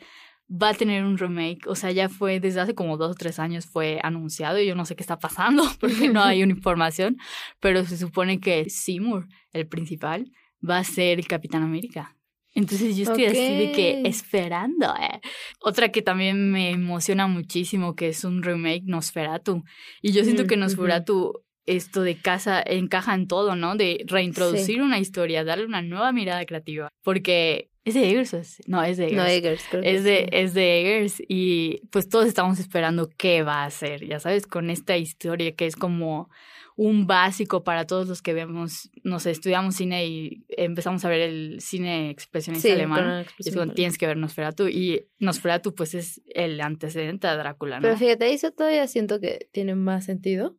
va 0.51 0.71
a 0.71 0.75
tener 0.75 1.05
un 1.05 1.19
remake. 1.19 1.67
O 1.67 1.75
sea, 1.75 1.91
ya 1.91 2.09
fue 2.09 2.41
desde 2.41 2.61
hace 2.61 2.75
como 2.75 2.97
dos 2.97 3.13
o 3.13 3.15
tres 3.15 3.39
años 3.39 3.67
fue 3.67 4.01
anunciado 4.03 4.59
y 4.59 4.67
yo 4.67 4.75
no 4.75 4.85
sé 4.85 4.97
qué 4.97 5.03
está 5.03 5.19
pasando 5.19 5.65
porque 5.81 6.09
no 6.09 6.23
hay 6.23 6.43
una 6.43 6.53
información, 6.53 7.19
pero 7.61 7.85
se 7.85 7.97
supone 7.97 8.41
que 8.41 8.69
Seymour, 8.71 9.29
el 9.53 9.67
principal, 9.67 10.33
va 10.69 10.79
a 10.79 10.85
ser 10.85 11.25
Capitán 11.27 11.63
América. 11.63 12.15
Entonces 12.55 12.97
yo 12.97 13.05
estoy 13.05 13.27
así 13.27 13.57
de 13.57 13.73
que 13.73 14.03
esperando. 14.05 14.93
Eh. 14.97 15.21
Otra 15.61 15.91
que 15.91 16.03
también 16.03 16.51
me 16.51 16.71
emociona 16.71 17.29
muchísimo, 17.29 17.95
que 17.95 18.09
es 18.09 18.25
un 18.25 18.43
remake, 18.43 18.83
Nosferatu. 18.85 19.63
Y 20.03 20.13
yo 20.13 20.25
siento 20.25 20.47
que 20.47 20.57
Nosferatu 20.57 21.45
esto 21.67 22.03
de 22.03 22.17
casa 22.17 22.63
encaja 22.67 23.15
en 23.15 23.29
todo, 23.29 23.55
¿no? 23.55 23.77
De 23.77 24.05
reintroducir 24.07 24.83
una 24.83 24.99
historia, 24.99 25.45
darle 25.45 25.67
una 25.67 25.83
nueva 25.83 26.13
mirada 26.13 26.45
creativa. 26.47 26.89
Porque 27.05 27.71
¿Es 27.89 27.95
de 27.95 28.11
Eggers? 28.11 28.63
No, 28.67 28.83
es 28.83 28.99
de 28.99 29.07
Eggers. 29.07 29.17
No, 29.17 29.27
Eggers, 29.27 29.65
creo 29.71 29.83
es 29.83 30.05
de, 30.05 30.29
Es 30.31 30.53
de 30.53 30.81
Eggers 30.81 31.23
y 31.27 31.87
pues 31.91 32.09
todos 32.09 32.27
estamos 32.27 32.59
esperando 32.59 33.09
qué 33.17 33.43
va 33.43 33.63
a 33.63 33.65
hacer, 33.65 34.07
ya 34.07 34.21
sabes, 34.21 34.47
con 34.47 34.69
esta 34.69 34.97
historia 34.99 35.55
que 35.55 35.67
es 35.67 35.75
como 35.75 36.29
un 36.77 37.07
básico 37.07 37.65
para 37.65 37.87
todos 37.87 38.07
los 38.07 38.23
que 38.23 38.35
vemos, 38.35 38.91
no 39.03 39.19
sé, 39.19 39.31
estudiamos 39.31 39.75
cine 39.75 40.07
y 40.07 40.45
empezamos 40.49 41.05
a 41.05 41.09
ver 41.09 41.23
el 41.23 41.61
cine 41.61 42.11
expresionista 42.11 42.73
alemán. 42.73 43.27
Y 43.39 43.51
tienes 43.75 43.97
que 43.99 44.07
ver 44.07 44.17
Nosferatu 44.17 44.69
y 44.69 45.07
Nosferatu 45.19 45.75
pues 45.75 45.95
es 45.95 46.21
el 46.27 46.61
antecedente 46.61 47.27
a 47.27 47.37
Drácula, 47.37 47.77
¿no? 47.77 47.83
Pero 47.83 47.97
fíjate, 47.97 48.33
eso 48.33 48.53
todavía 48.53 48.87
siento 48.87 49.19
que 49.19 49.49
tiene 49.51 49.75
más 49.75 50.05
sentido 50.05 50.57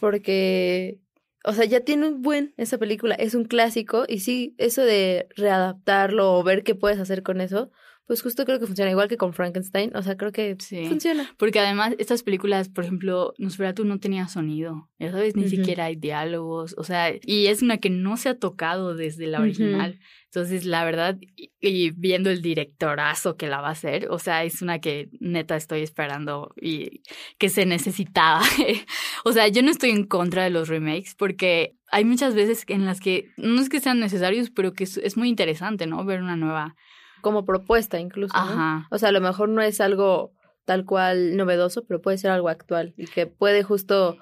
porque 0.00 0.98
o 1.44 1.52
sea, 1.52 1.64
ya 1.64 1.80
tiene 1.80 2.08
un 2.08 2.22
buen 2.22 2.54
esa 2.56 2.78
película, 2.78 3.14
es 3.14 3.34
un 3.34 3.44
clásico 3.44 4.04
y 4.08 4.20
sí, 4.20 4.54
eso 4.58 4.82
de 4.82 5.28
readaptarlo 5.36 6.34
o 6.34 6.42
ver 6.42 6.62
qué 6.64 6.74
puedes 6.74 6.98
hacer 6.98 7.22
con 7.22 7.40
eso, 7.40 7.70
pues 8.08 8.22
justo 8.22 8.46
creo 8.46 8.58
que 8.58 8.66
funciona 8.66 8.90
igual 8.90 9.06
que 9.06 9.18
con 9.18 9.34
Frankenstein, 9.34 9.94
o 9.94 10.02
sea, 10.02 10.16
creo 10.16 10.32
que 10.32 10.56
sí. 10.58 10.86
funciona. 10.86 11.30
Porque 11.36 11.60
además 11.60 11.94
estas 11.98 12.22
películas, 12.22 12.70
por 12.70 12.84
ejemplo, 12.84 13.34
Nosferatu 13.38 13.84
no 13.84 14.00
tenía 14.00 14.26
sonido, 14.28 14.88
ya 14.98 15.12
sabes, 15.12 15.36
ni 15.36 15.48
siquiera 15.48 15.84
hay 15.84 15.96
diálogos, 15.96 16.74
o 16.78 16.84
sea, 16.84 17.12
y 17.22 17.46
es 17.46 17.62
una 17.62 17.76
que 17.76 17.90
no 17.90 18.16
se 18.16 18.30
ha 18.30 18.38
tocado 18.38 18.94
desde 18.94 19.26
la 19.26 19.40
original. 19.40 20.00
Entonces, 20.24 20.66
la 20.66 20.84
verdad, 20.84 21.18
y, 21.60 21.90
viendo 21.92 22.30
el 22.30 22.42
directorazo 22.42 23.36
que 23.36 23.46
la 23.46 23.60
va 23.60 23.68
a 23.68 23.72
hacer, 23.72 24.08
o 24.10 24.18
sea, 24.18 24.44
es 24.44 24.60
una 24.60 24.78
que 24.78 25.08
neta 25.20 25.56
estoy 25.56 25.80
esperando 25.80 26.54
y 26.60 27.02
que 27.38 27.48
se 27.48 27.64
necesitaba. 27.64 28.42
o 29.24 29.32
sea, 29.32 29.48
yo 29.48 29.62
no 29.62 29.70
estoy 29.70 29.90
en 29.90 30.04
contra 30.04 30.44
de 30.44 30.50
los 30.50 30.68
remakes 30.68 31.14
porque 31.14 31.76
hay 31.90 32.04
muchas 32.04 32.34
veces 32.34 32.64
en 32.68 32.84
las 32.84 33.00
que 33.00 33.30
no 33.36 33.60
es 33.60 33.68
que 33.68 33.80
sean 33.80 34.00
necesarios, 34.00 34.50
pero 34.50 34.72
que 34.72 34.84
es, 34.84 35.16
muy 35.16 35.28
interesante, 35.28 35.86
¿no? 35.86 36.04
Ver 36.04 36.22
una 36.22 36.36
nueva. 36.36 36.76
Como 37.20 37.44
propuesta, 37.44 37.98
incluso. 37.98 38.36
Ajá. 38.36 38.86
O 38.90 38.98
sea, 38.98 39.10
a 39.10 39.12
lo 39.12 39.20
mejor 39.20 39.48
no 39.48 39.62
es 39.62 39.80
algo 39.80 40.32
tal 40.64 40.84
cual 40.84 41.36
novedoso, 41.36 41.84
pero 41.86 42.02
puede 42.02 42.18
ser 42.18 42.30
algo 42.30 42.48
actual 42.48 42.94
y 42.96 43.06
que 43.06 43.26
puede 43.26 43.62
justo 43.62 44.16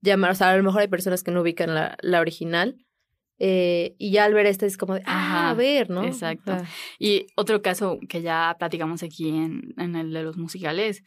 llamar. 0.00 0.30
O 0.30 0.34
sea, 0.34 0.50
a 0.50 0.56
lo 0.56 0.62
mejor 0.62 0.80
hay 0.80 0.88
personas 0.88 1.22
que 1.22 1.30
no 1.30 1.42
ubican 1.42 1.74
la, 1.74 1.96
la 2.00 2.20
original 2.20 2.76
eh, 3.44 3.96
y 3.98 4.12
ya 4.12 4.24
al 4.24 4.34
ver 4.34 4.46
este 4.46 4.66
es 4.66 4.76
como 4.76 4.94
de, 4.94 5.02
ah, 5.04 5.50
a 5.50 5.54
ver, 5.54 5.90
¿no? 5.90 6.04
Exacto. 6.04 6.56
Y 7.00 7.26
otro 7.34 7.60
caso 7.60 7.98
que 8.08 8.22
ya 8.22 8.54
platicamos 8.56 9.02
aquí 9.02 9.30
en, 9.30 9.74
en 9.78 9.96
el 9.96 10.12
de 10.12 10.22
los 10.22 10.36
musicales, 10.36 11.02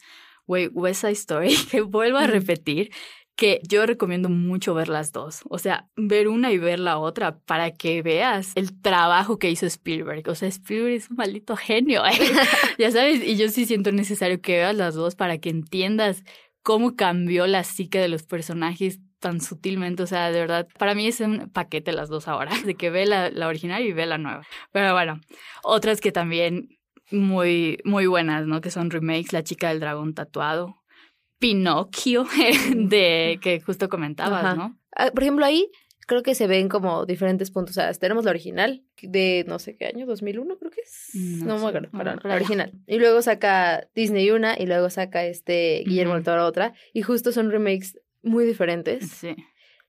güey, 0.46 0.66
West 0.68 1.00
Side 1.00 1.12
Story, 1.12 1.56
que 1.70 1.80
vuelvo 1.80 2.18
a 2.18 2.26
repetir, 2.26 2.90
que 3.36 3.60
yo 3.68 3.84
recomiendo 3.84 4.28
mucho 4.30 4.74
ver 4.74 4.88
las 4.88 5.12
dos. 5.12 5.42
O 5.48 5.58
sea, 5.58 5.88
ver 5.96 6.26
una 6.28 6.50
y 6.52 6.58
ver 6.58 6.78
la 6.78 6.98
otra 6.98 7.38
para 7.38 7.70
que 7.70 8.02
veas 8.02 8.52
el 8.54 8.80
trabajo 8.80 9.38
que 9.38 9.50
hizo 9.50 9.66
Spielberg. 9.66 10.28
O 10.28 10.34
sea, 10.34 10.48
Spielberg 10.48 10.94
es 10.94 11.10
un 11.10 11.16
maldito 11.16 11.54
genio. 11.56 12.04
¿eh? 12.06 12.12
ya 12.78 12.90
sabes, 12.90 13.22
y 13.22 13.36
yo 13.36 13.48
sí 13.48 13.66
siento 13.66 13.92
necesario 13.92 14.40
que 14.40 14.56
veas 14.56 14.74
las 14.74 14.94
dos 14.94 15.14
para 15.14 15.38
que 15.38 15.50
entiendas 15.50 16.24
cómo 16.62 16.96
cambió 16.96 17.46
la 17.46 17.62
psique 17.62 17.98
de 17.98 18.08
los 18.08 18.24
personajes 18.24 19.00
tan 19.18 19.40
sutilmente, 19.40 20.02
o 20.02 20.06
sea, 20.06 20.30
de 20.30 20.40
verdad, 20.40 20.68
para 20.78 20.94
mí 20.94 21.06
es 21.06 21.20
un 21.20 21.48
paquete 21.50 21.92
las 21.92 22.08
dos 22.08 22.28
ahora, 22.28 22.52
de 22.64 22.74
que 22.74 22.90
ve 22.90 23.06
la, 23.06 23.30
la 23.30 23.48
original 23.48 23.82
y 23.82 23.92
ve 23.92 24.04
la 24.04 24.18
nueva. 24.18 24.42
Pero 24.72 24.92
bueno, 24.92 25.20
otras 25.62 26.00
que 26.00 26.12
también 26.12 26.76
muy, 27.10 27.78
muy 27.84 28.06
buenas, 28.06 28.46
¿no? 28.46 28.60
Que 28.60 28.70
son 28.70 28.90
remakes, 28.90 29.32
La 29.32 29.42
chica 29.42 29.68
del 29.68 29.80
dragón 29.80 30.14
tatuado, 30.14 30.82
Pinocchio, 31.38 32.24
de 32.74 33.38
que 33.42 33.60
justo 33.60 33.88
comentabas, 33.88 34.56
¿no? 34.56 34.78
Ah, 34.92 35.10
por 35.12 35.22
ejemplo, 35.22 35.44
ahí 35.44 35.70
creo 36.06 36.22
que 36.22 36.34
se 36.34 36.46
ven 36.46 36.68
como 36.68 37.04
diferentes 37.04 37.50
puntos. 37.50 37.76
O 37.76 37.80
sea, 37.80 37.92
tenemos 37.92 38.24
la 38.24 38.30
original 38.30 38.82
de 39.02 39.44
no 39.46 39.58
sé 39.58 39.76
qué 39.76 39.86
año, 39.86 40.06
2001 40.06 40.56
creo 40.58 40.70
que 40.70 40.80
es. 40.80 41.10
No, 41.14 41.58
me 41.58 41.66
acuerdo, 41.66 41.90
la 42.22 42.34
original. 42.34 42.72
Y 42.86 42.98
luego 42.98 43.20
saca 43.20 43.88
Disney 43.94 44.30
una 44.30 44.56
y 44.58 44.66
luego 44.66 44.88
saca 44.88 45.24
este 45.24 45.82
Guillermo 45.86 46.14
del 46.14 46.22
Toro 46.22 46.46
otra. 46.46 46.74
Y 46.94 47.02
justo 47.02 47.32
son 47.32 47.50
remakes 47.50 48.00
muy 48.22 48.44
diferentes. 48.44 49.10
Sí. 49.10 49.34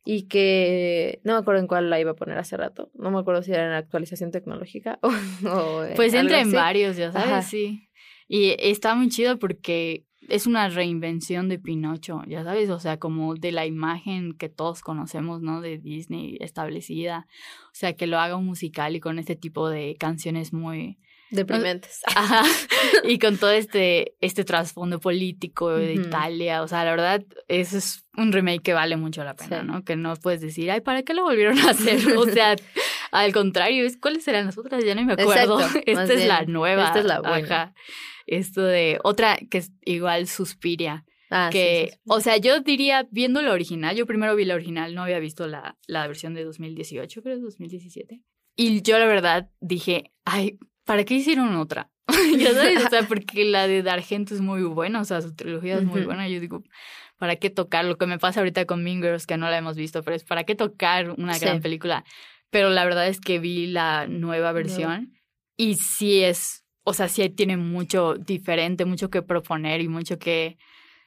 Y 0.04 0.24
que 0.24 1.20
no 1.24 1.34
me 1.34 1.40
acuerdo 1.40 1.60
en 1.60 1.68
cuál 1.68 1.90
la 1.90 2.00
iba 2.00 2.12
a 2.12 2.16
poner 2.16 2.38
hace 2.38 2.58
rato. 2.58 2.90
No 2.94 3.12
me 3.12 3.20
acuerdo 3.20 3.44
si 3.44 3.52
era 3.52 3.66
en 3.66 3.74
actualización 3.74 4.32
tecnológica 4.32 5.00
o. 5.02 5.84
pues 5.96 6.14
entra 6.14 6.42
en 6.42 6.52
varios, 6.52 6.98
ya 6.98 7.12
sabes, 7.12 7.46
sí. 7.46 7.90
Y 8.30 8.56
está 8.60 8.96
muy 8.96 9.10
chido 9.10 9.38
porque 9.38 10.07
es 10.28 10.48
una 10.48 10.70
reinvención 10.70 11.50
de 11.50 11.60
Pinocho, 11.60 12.22
ya 12.28 12.44
sabes, 12.44 12.70
o 12.70 12.80
sea, 12.80 12.98
como 12.98 13.36
de 13.36 13.52
la 13.52 13.66
imagen 13.66 14.34
que 14.34 14.50
todos 14.50 14.82
conocemos, 14.82 15.42
¿no? 15.42 15.62
De 15.62 15.78
Disney 15.78 16.38
establecida. 16.42 17.28
O 17.68 17.76
sea, 17.76 17.94
que 17.94 18.08
lo 18.08 18.20
haga 18.20 18.36
un 18.36 18.46
musical 18.46 18.96
y 18.96 19.00
con 19.00 19.20
este 19.20 19.36
tipo 19.36 19.70
de 19.70 19.96
canciones 20.00 20.54
muy 20.54 20.98
Deprimentes. 21.30 22.02
Ajá. 22.16 22.44
Y 23.04 23.20
con 23.20 23.38
todo 23.38 23.52
este, 23.52 24.16
este 24.22 24.44
trasfondo 24.44 25.00
político 25.00 25.70
de 25.72 25.94
Italia. 25.94 26.62
O 26.62 26.68
sea, 26.68 26.86
la 26.86 26.92
verdad, 26.92 27.24
eso 27.48 27.78
es 27.78 28.06
un 28.16 28.32
remake 28.32 28.62
que 28.62 28.74
vale 28.74 28.96
mucho 28.96 29.24
la 29.24 29.36
pena, 29.36 29.62
¿no? 29.64 29.84
Que 29.84 29.96
no 29.96 30.16
puedes 30.16 30.42
decir, 30.42 30.72
ay, 30.72 30.82
¿para 30.82 31.04
qué 31.04 31.14
lo 31.14 31.24
volvieron 31.24 31.60
a 31.60 31.72
hacer? 31.72 32.00
o 32.18 32.26
sea, 32.26 32.56
al 33.12 33.34
contrario, 33.34 33.88
¿cuáles 34.02 34.28
eran 34.28 34.46
las 34.46 34.58
otras? 34.58 34.84
Ya 34.84 34.96
no 34.96 35.04
me 35.04 35.14
acuerdo. 35.14 35.60
esta 35.86 36.14
es 36.14 36.26
la 36.26 36.44
nueva. 36.44 36.88
Esta 36.88 37.00
es 37.00 37.06
la 37.06 37.22
buena. 37.22 37.74
Esto 38.26 38.62
de 38.64 39.00
otra 39.04 39.38
que 39.50 39.60
es 39.60 39.72
igual 39.86 40.28
Suspiria. 40.28 41.06
Ah, 41.30 41.50
que, 41.52 42.00
o 42.06 42.22
sea, 42.22 42.38
yo 42.38 42.62
diría, 42.62 43.06
viendo 43.12 43.42
la 43.42 43.52
original, 43.52 43.96
yo 43.96 44.06
primero 44.06 44.36
vi 44.36 44.46
la 44.46 44.56
original, 44.56 44.96
no 44.96 45.04
había 45.04 45.20
visto 45.20 45.46
la, 45.48 45.78
la 45.86 46.08
versión 46.08 46.34
de 46.34 46.46
2018, 46.46 47.22
creo, 47.22 47.40
2017. 47.40 48.24
Y 48.56 48.82
yo 48.82 48.98
la 48.98 49.06
verdad 49.06 49.50
dije, 49.60 50.14
ay, 50.24 50.58
¿para 50.86 51.04
qué 51.04 51.16
hicieron 51.16 51.56
otra? 51.56 51.92
ya 52.38 52.54
sabes, 52.54 52.86
o 52.86 52.90
sea, 52.90 53.04
porque 53.08 53.46
la 53.46 53.68
de 53.68 53.84
Dargento 53.84 54.34
es 54.34 54.42
muy 54.42 54.64
buena, 54.64 55.02
o 55.02 55.06
sea, 55.06 55.22
su 55.22 55.36
trilogía 55.36 55.78
es 55.78 55.84
muy 55.84 56.02
buena. 56.02 56.28
Yo 56.28 56.40
digo, 56.40 56.64
¿para 57.18 57.36
qué 57.36 57.50
tocar? 57.50 57.86
Lo 57.86 57.98
que 57.98 58.08
me 58.08 58.20
pasa 58.20 58.40
ahorita 58.40 58.66
con 58.66 58.84
Mean 58.84 59.02
que 59.02 59.38
no 59.38 59.50
la 59.50 59.58
hemos 59.58 59.76
visto, 59.76 60.02
pero 60.04 60.16
es 60.16 60.24
¿para 60.24 60.44
qué 60.44 60.56
tocar 60.56 61.12
una 61.12 61.38
gran 61.38 61.62
película? 61.62 62.06
Pero 62.50 62.70
la 62.70 62.86
verdad 62.86 63.08
es 63.08 63.20
que 63.20 63.40
vi 63.40 63.68
la 63.68 64.08
nueva 64.08 64.52
versión 64.52 65.14
y 65.58 65.76
sí 65.76 66.24
es, 66.24 66.66
o 66.84 66.94
sea, 66.94 67.10
sí 67.10 67.30
tiene 67.30 67.58
mucho 67.58 68.16
diferente, 68.16 68.86
mucho 68.86 69.10
que 69.10 69.22
proponer 69.22 69.82
y 69.82 69.88
mucho 69.88 70.18
que, 70.18 70.58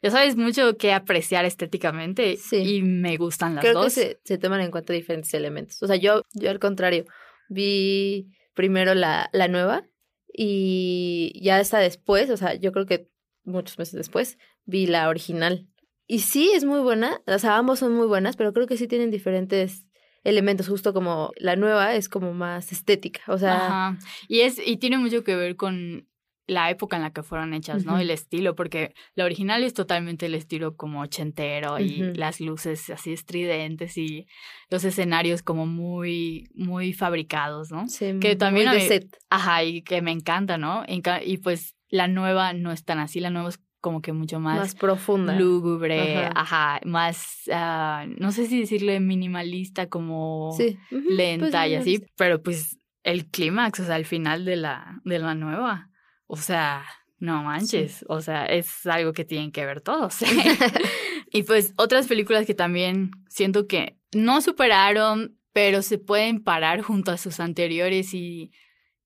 ya 0.03 0.11
sabes, 0.11 0.37
mucho 0.37 0.77
que 0.77 0.93
apreciar 0.93 1.45
estéticamente 1.45 2.37
y 2.53 2.83
me 2.83 3.17
gustan 3.17 3.55
las 3.55 3.65
dos. 3.65 3.73
Creo 3.73 3.85
que 3.85 3.91
se, 3.91 4.21
se 4.25 4.39
toman 4.39 4.61
en 4.61 4.71
cuenta 4.71 4.93
diferentes 4.93 5.33
elementos. 5.33 5.83
O 5.83 5.87
sea, 5.87 5.97
yo, 5.97 6.23
yo 6.35 6.51
al 6.51 6.59
contrario, 6.59 7.07
vi 7.49 8.29
primero 8.55 8.95
la, 8.95 9.31
la 9.33 9.49
nueva 9.49 9.85
y 10.33 11.41
ya 11.43 11.59
hasta 11.59 11.79
después, 11.79 12.29
o 12.31 12.37
sea, 12.37 12.55
yo 12.55 12.73
creo 12.73 12.87
que 12.87 13.09
muchos 13.45 13.79
meses 13.79 13.95
después, 13.95 14.39
vi 14.65 14.87
la 14.87 15.09
original. 15.09 15.67
Y 16.07 16.21
sí, 16.21 16.51
es 16.55 16.65
muy 16.65 16.81
buena, 16.81 17.21
o 17.27 17.39
sea, 17.39 17.57
ambos 17.57 17.79
son 17.79 17.95
muy 17.95 18.07
buenas, 18.07 18.37
pero 18.37 18.53
creo 18.53 18.67
que 18.67 18.77
sí 18.77 18.89
tienen 18.89 19.11
diferentes 19.11 19.87
elementos, 20.25 20.69
justo 20.69 20.93
como 20.93 21.33
la 21.37 21.57
nueva 21.57 21.95
es 21.95 22.09
como 22.09 22.33
más 22.35 22.73
estética, 22.73 23.21
o 23.29 23.39
sea... 23.39 23.67
Ajá. 23.67 23.99
Y, 24.29 24.41
es, 24.41 24.61
y 24.65 24.77
tiene 24.77 24.99
mucho 24.99 25.25
que 25.25 25.37
ver 25.37 25.57
con 25.57 26.07
la 26.51 26.69
época 26.69 26.97
en 26.97 27.03
la 27.03 27.13
que 27.13 27.23
fueron 27.23 27.55
hechas, 27.55 27.85
¿no? 27.85 27.99
El 27.99 28.11
estilo, 28.11 28.57
porque 28.57 28.93
la 29.15 29.25
original 29.25 29.63
es 29.63 29.73
totalmente 29.73 30.27
el 30.27 30.35
estilo 30.35 30.77
como 30.77 31.01
ochentero 31.01 31.79
y 31.79 32.13
las 32.15 32.41
luces 32.41 32.91
así 32.91 33.13
estridentes 33.13 33.97
y 33.97 34.27
los 34.69 34.83
escenarios 34.83 35.43
como 35.43 35.67
muy, 35.67 36.51
muy 36.55 36.93
fabricados, 36.93 37.71
¿no? 37.71 37.87
Sí, 37.87 38.19
que 38.21 38.35
también 38.35 38.69
muy 38.69 38.79
de 38.79 38.89
set. 38.89 39.17
Ajá, 39.31 39.63
y 39.63 39.83
que 39.83 40.03
me 40.03 40.11
encanta, 40.11 40.59
¿no? 40.59 40.83
Y 40.89 41.39
pues 41.39 41.77
la 41.89 42.09
nueva 42.09 42.53
no 42.53 42.73
es 42.73 42.85
tan 42.85 42.99
así, 42.99 43.21
la 43.21 43.31
nueva 43.31 43.51
es 43.51 43.61
como 43.81 44.03
que 44.03 44.13
mucho 44.13 44.41
más, 44.41 44.59
Más 44.59 44.75
profunda. 44.75 45.39
lúgubre, 45.39 46.27
Ajá. 46.27 46.33
ajá, 46.35 46.81
más, 46.85 47.43
ah, 47.53 48.07
no 48.19 48.31
sé 48.33 48.47
si 48.47 48.61
decirle 48.61 49.01
minimalista, 49.01 49.89
como 49.89 50.53
Sí. 50.57 50.79
Ujú, 50.91 51.05
lenta 51.09 51.63
pues, 51.63 51.71
y 51.71 51.75
así, 51.75 52.07
pero 52.17 52.43
pues 52.43 52.79
el 53.03 53.27
clímax, 53.27 53.81
o 53.81 53.85
sea, 53.87 53.95
al 53.95 54.05
final 54.05 54.45
de 54.45 54.57
la, 54.57 55.01
de 55.05 55.19
la 55.19 55.35
nueva, 55.35 55.89
o 56.27 56.37
sea, 56.37 56.85
no 57.19 57.43
manches, 57.43 58.05
o 58.09 58.21
sea, 58.21 58.45
es 58.47 58.87
algo 58.87 59.13
que 59.13 59.25
tienen 59.25 59.53
que 59.53 59.65
ver 59.67 59.81
todos. 59.81 60.19
y 61.33 61.43
pues 61.45 61.73
otras 61.77 62.07
películas 62.07 62.47
que 62.47 62.55
también 62.55 63.11
siento 63.29 63.67
que 63.67 63.97
no 64.13 64.41
superaron, 64.41 65.37
pero 65.53 65.83
se 65.83 65.99
pueden 65.99 66.43
parar 66.43 66.83
junto 66.83 67.11
a 67.13 67.17
sus 67.19 67.41
anteriores 67.41 68.15
y, 68.15 68.53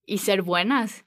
y 0.05 0.19
ser 0.19 0.43
buenas. 0.43 1.05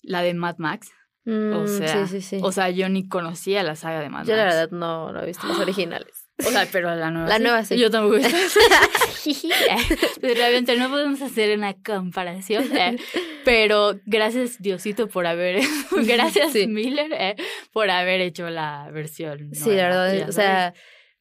La 0.00 0.22
de 0.22 0.32
Mad 0.32 0.56
Max. 0.58 0.92
Mm, 1.30 1.66
sea, 1.66 2.06
sí, 2.06 2.20
sí, 2.20 2.22
sí. 2.22 2.40
O 2.42 2.52
sea, 2.52 2.70
yo 2.70 2.88
ni 2.88 3.06
conocía 3.06 3.62
la 3.62 3.76
saga 3.76 4.00
de 4.00 4.08
Mad 4.08 4.24
Yo 4.26 4.34
la 4.34 4.44
verdad 4.44 4.70
no, 4.70 5.12
no 5.12 5.22
he 5.22 5.26
visto 5.26 5.46
las 5.46 5.58
originales. 5.60 6.24
O 6.38 6.50
sea, 6.50 6.66
pero 6.70 6.94
la 6.94 7.10
nueva. 7.10 7.28
La 7.28 7.36
sí. 7.36 7.42
nueva 7.42 7.64
sí. 7.64 7.78
Yo 7.78 7.90
tampoco. 7.90 8.16
he 8.16 8.18
visto. 8.20 8.60
Pero 10.20 10.34
realmente 10.34 10.76
no 10.76 10.88
podemos 10.88 11.20
hacer 11.20 11.56
una 11.58 11.74
comparación. 11.74 12.64
eh, 12.76 12.96
Pero 13.44 13.98
gracias 14.06 14.60
Diosito 14.62 15.08
por 15.08 15.26
haber, 15.26 15.60
gracias. 16.06 16.54
Miller 16.68 17.10
eh, 17.12 17.36
por 17.72 17.90
haber 17.90 18.20
hecho 18.20 18.48
la 18.50 18.88
versión. 18.92 19.50
Sí, 19.52 19.70
la 19.70 19.88
verdad, 19.88 20.28
o 20.28 20.32
sea, 20.32 20.74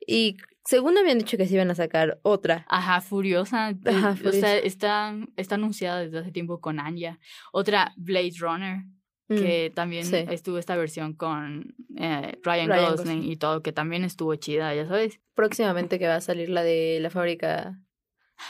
y 0.06 0.38
según 0.66 0.98
habían 0.98 1.18
dicho 1.18 1.36
que 1.38 1.48
se 1.48 1.56
iban 1.56 1.72
a 1.72 1.76
sacar 1.76 2.20
otra. 2.24 2.66
Ajá, 2.70 3.02
Furiosa. 3.02 3.72
eh, 3.72 4.04
O 4.26 4.32
sea, 4.32 4.58
está, 4.58 5.16
está 5.36 5.56
anunciada 5.56 6.02
desde 6.02 6.20
hace 6.20 6.32
tiempo 6.32 6.60
con 6.62 6.80
Anya. 6.80 7.20
Otra, 7.52 7.94
Blade 7.98 8.34
Runner, 8.40 8.84
Mm, 9.30 9.36
que 9.36 9.72
también 9.76 10.06
sí. 10.06 10.16
estuvo 10.30 10.58
esta 10.58 10.76
versión 10.78 11.14
con 11.14 11.76
eh, 11.98 12.38
Ryan, 12.44 12.70
Ryan 12.70 12.92
Gosling, 12.92 13.16
Gosling. 13.18 13.32
y 13.32 13.36
todo, 13.38 13.62
que 13.62 13.74
también 13.74 14.04
estuvo 14.06 14.34
chida, 14.36 14.74
ya 14.74 14.88
sabes. 14.88 15.20
Próximamente 15.36 16.00
que 16.00 16.08
va 16.08 16.16
a 16.16 16.22
salir 16.22 16.50
la 16.50 16.64
de 16.64 17.00
la 17.02 17.10
fábrica. 17.10 17.78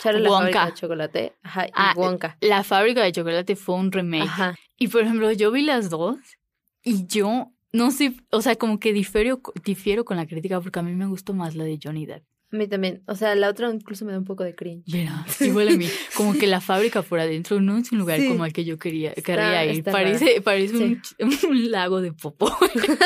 Charlie 0.02 0.22
la 0.22 0.30
Wonka. 0.30 0.42
fábrica 0.44 0.66
de 0.68 0.74
chocolate. 0.74 1.34
Ajá, 1.44 1.68
y 1.68 1.72
Ah, 1.74 1.94
Wonka. 1.96 2.38
La 2.42 2.64
fábrica 2.64 3.02
de 3.04 3.12
chocolate 3.12 3.56
fue 3.56 3.76
un 3.76 3.92
remake. 3.92 4.24
Ajá. 4.28 4.56
Y 4.78 4.90
por 4.90 5.02
ejemplo, 5.02 5.32
yo 5.32 5.52
vi 5.52 5.62
las 5.64 5.90
dos 5.90 6.18
y 6.84 7.08
yo 7.08 7.52
no 7.74 7.92
sé, 7.92 8.14
o 8.32 8.42
sea, 8.42 8.56
como 8.56 8.80
que 8.80 8.94
difiero, 8.94 9.42
difiero 9.64 10.06
con 10.06 10.18
la 10.18 10.26
crítica 10.28 10.60
porque 10.62 10.80
a 10.80 10.84
mí 10.84 10.94
me 10.94 11.06
gustó 11.08 11.34
más 11.34 11.56
la 11.56 11.64
de 11.64 11.80
Johnny 11.82 12.06
Depp. 12.06 12.24
A 12.50 12.56
mí 12.56 12.68
también. 12.68 13.04
O 13.08 13.16
sea, 13.16 13.36
la 13.36 13.50
otra 13.50 13.70
incluso 13.70 14.06
me 14.06 14.14
da 14.14 14.18
un 14.20 14.24
poco 14.24 14.44
de 14.46 14.56
cringe. 14.56 14.86
Mira, 14.88 15.26
igual 15.42 15.68
a 15.68 15.72
mí, 15.72 15.88
como 16.16 16.34
que 16.34 16.48
la 16.48 16.62
fábrica 16.62 17.02
por 17.02 17.20
adentro 17.20 17.60
no 17.60 17.78
es 17.78 17.92
un 17.92 17.98
lugar 18.00 18.20
Sí. 18.20 18.30
como 18.30 18.44
al 18.46 18.54
que 18.54 18.64
yo 18.64 18.80
quería, 18.80 19.14
querría 19.14 19.66
ir. 19.66 19.84
Parece, 19.84 20.42
parece 20.42 20.78
un, 20.78 21.02
un 21.50 21.72
lago 21.72 22.00
de 22.02 22.14
popó. 22.14 22.56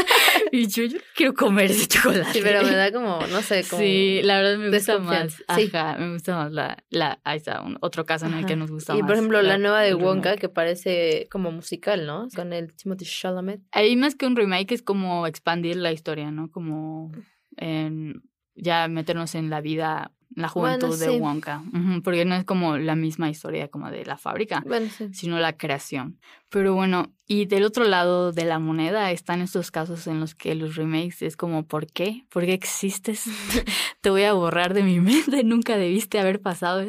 y 0.52 0.68
yo, 0.68 0.84
yo 0.84 1.00
quiero 1.16 1.34
comer 1.34 1.72
ese 1.72 1.88
chocolate. 1.88 2.34
Sí, 2.34 2.40
pero 2.44 2.64
me 2.64 2.76
da 2.76 2.92
como, 2.92 3.20
no 3.28 3.42
sé, 3.42 3.64
como. 3.70 3.82
Sí, 3.82 4.22
la 4.24 4.38
verdad 4.42 4.58
me 4.58 4.70
gusta 4.70 5.00
más. 5.00 5.34
Sí. 5.56 5.70
Ajá, 5.74 5.98
me 5.98 6.14
gusta 6.14 6.36
más 6.36 6.52
la, 6.52 6.78
la, 6.90 7.20
ahí 7.24 7.38
está, 7.38 7.62
un- 7.62 7.78
otro 7.82 8.06
caso 8.06 8.26
en 8.28 8.34
el 8.36 8.46
que 8.46 8.56
nos 8.56 8.70
gusta 8.70 8.94
Y 8.96 9.00
más. 9.00 9.08
por 9.08 9.16
ejemplo, 9.16 9.42
la, 9.42 9.58
nueva 9.58 9.82
de 9.82 9.90
el 9.90 9.96
Wonka, 9.96 10.38
que 10.38 10.50
parece 10.50 11.28
como 11.32 11.52
musical, 11.52 12.06
¿no? 12.06 12.28
Con 12.36 12.54
el 12.54 12.74
Timothy 12.76 13.06
Chalamet. 13.06 13.62
Ahí 13.72 13.96
más 13.96 14.16
que 14.16 14.26
un 14.28 14.36
remake 14.36 14.72
es 14.74 14.82
como 14.84 15.26
expandir 15.28 15.78
la 15.78 15.92
historia, 15.92 16.30
¿no? 16.32 16.50
Como 16.52 17.12
en 17.58 18.22
ya 18.56 18.88
meternos 18.88 19.36
en 19.36 19.50
la 19.50 19.62
vida, 19.62 20.12
la 20.34 20.50
Bueno, 20.54 20.78
juventud 20.78 21.00
de 21.00 21.06
sí. 21.12 21.20
Wonka. 21.20 21.64
Porque 22.04 22.24
no 22.26 22.36
es 22.36 22.46
como 22.46 22.78
la 22.78 22.96
misma 22.96 23.30
historia 23.30 23.68
como 23.68 23.92
de 23.92 24.06
la 24.06 24.18
fábrica, 24.18 24.64
Bueno, 24.66 24.88
sí. 24.90 25.10
sino 25.14 25.40
la 25.40 25.58
creación. 25.58 26.20
Pero 26.50 26.74
bueno, 26.74 27.14
y 27.28 27.46
del 27.46 27.64
otro 27.64 27.84
lado 27.86 28.32
de 28.32 28.46
la 28.46 28.60
moneda 28.60 29.12
están 29.12 29.42
estos 29.42 29.72
casos 29.72 30.08
en 30.08 30.20
los 30.20 30.36
que 30.36 30.56
los 30.56 30.76
remakes 30.76 31.22
es 31.22 31.36
como, 31.38 31.66
¿por 31.68 31.88
qué? 31.88 32.26
¿Por 32.30 32.46
qué 32.46 32.54
existes? 32.54 33.26
Te 34.02 34.10
voy 34.10 34.24
a 34.24 34.34
borrar 34.34 34.74
de 34.74 34.84
mi 34.84 35.00
mente, 35.00 35.44
nunca 35.44 35.78
debiste 35.78 36.20
haber 36.20 36.42
pasado. 36.42 36.86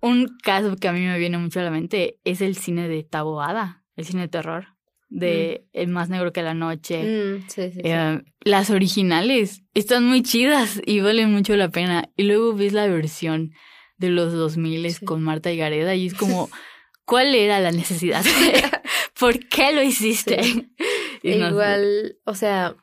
Un 0.00 0.36
caso 0.42 0.76
que 0.76 0.88
a 0.88 0.92
mí 0.92 1.00
me 1.00 1.18
viene 1.18 1.38
mucho 1.38 1.60
a 1.60 1.62
la 1.64 1.70
mente 1.70 2.18
es 2.24 2.40
el 2.40 2.56
cine 2.56 2.88
de 2.88 3.04
Taboada, 3.04 3.82
el 3.96 4.04
cine 4.04 4.22
de 4.22 4.28
terror, 4.28 4.71
de 5.14 5.66
El 5.72 5.88
más 5.88 6.08
negro 6.08 6.32
que 6.32 6.42
la 6.42 6.54
noche. 6.54 7.02
Mm, 7.02 7.42
sí, 7.48 7.62
sí, 7.64 7.70
sí. 7.74 7.80
Eh, 7.84 8.22
las 8.44 8.70
originales 8.70 9.62
están 9.74 10.04
muy 10.04 10.22
chidas 10.22 10.80
y 10.86 11.00
valen 11.00 11.30
mucho 11.30 11.54
la 11.56 11.68
pena. 11.68 12.08
Y 12.16 12.22
luego 12.24 12.54
ves 12.54 12.72
la 12.72 12.86
versión 12.86 13.52
de 13.98 14.08
los 14.08 14.32
2000 14.32 14.90
Sí. 14.90 15.04
con 15.04 15.22
Marta 15.22 15.52
y 15.52 15.56
Gareda 15.58 15.94
y 15.94 16.06
es 16.06 16.14
como, 16.14 16.48
¿cuál 17.04 17.34
era 17.34 17.60
la 17.60 17.72
necesidad? 17.72 18.24
¿Por 19.20 19.38
qué 19.48 19.72
lo 19.72 19.82
hiciste? 19.82 20.40
E 20.40 21.36
no 21.38 21.46
sé. 21.46 21.50
igual, 21.50 22.16
o 22.24 22.34
sea, 22.34 22.74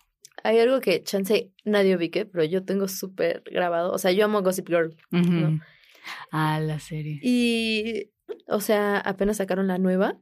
hay 0.43 0.59
algo 0.59 0.79
que 0.81 1.03
chance 1.03 1.51
nadie 1.65 1.95
ubique, 1.95 2.25
pero 2.25 2.43
yo 2.45 2.63
tengo 2.63 2.87
súper 2.87 3.43
grabado. 3.51 3.91
O 3.91 3.97
sea, 3.97 4.11
yo 4.11 4.25
amo 4.25 4.41
Gossip 4.43 4.67
Girl. 4.67 4.95
¿no? 5.11 5.59
Ah, 6.31 6.59
la 6.59 6.79
serie. 6.79 7.19
Y, 7.23 8.11
o 8.47 8.61
sea, 8.61 8.97
apenas 8.99 9.37
sacaron 9.37 9.67
la 9.67 9.79
nueva 9.79 10.17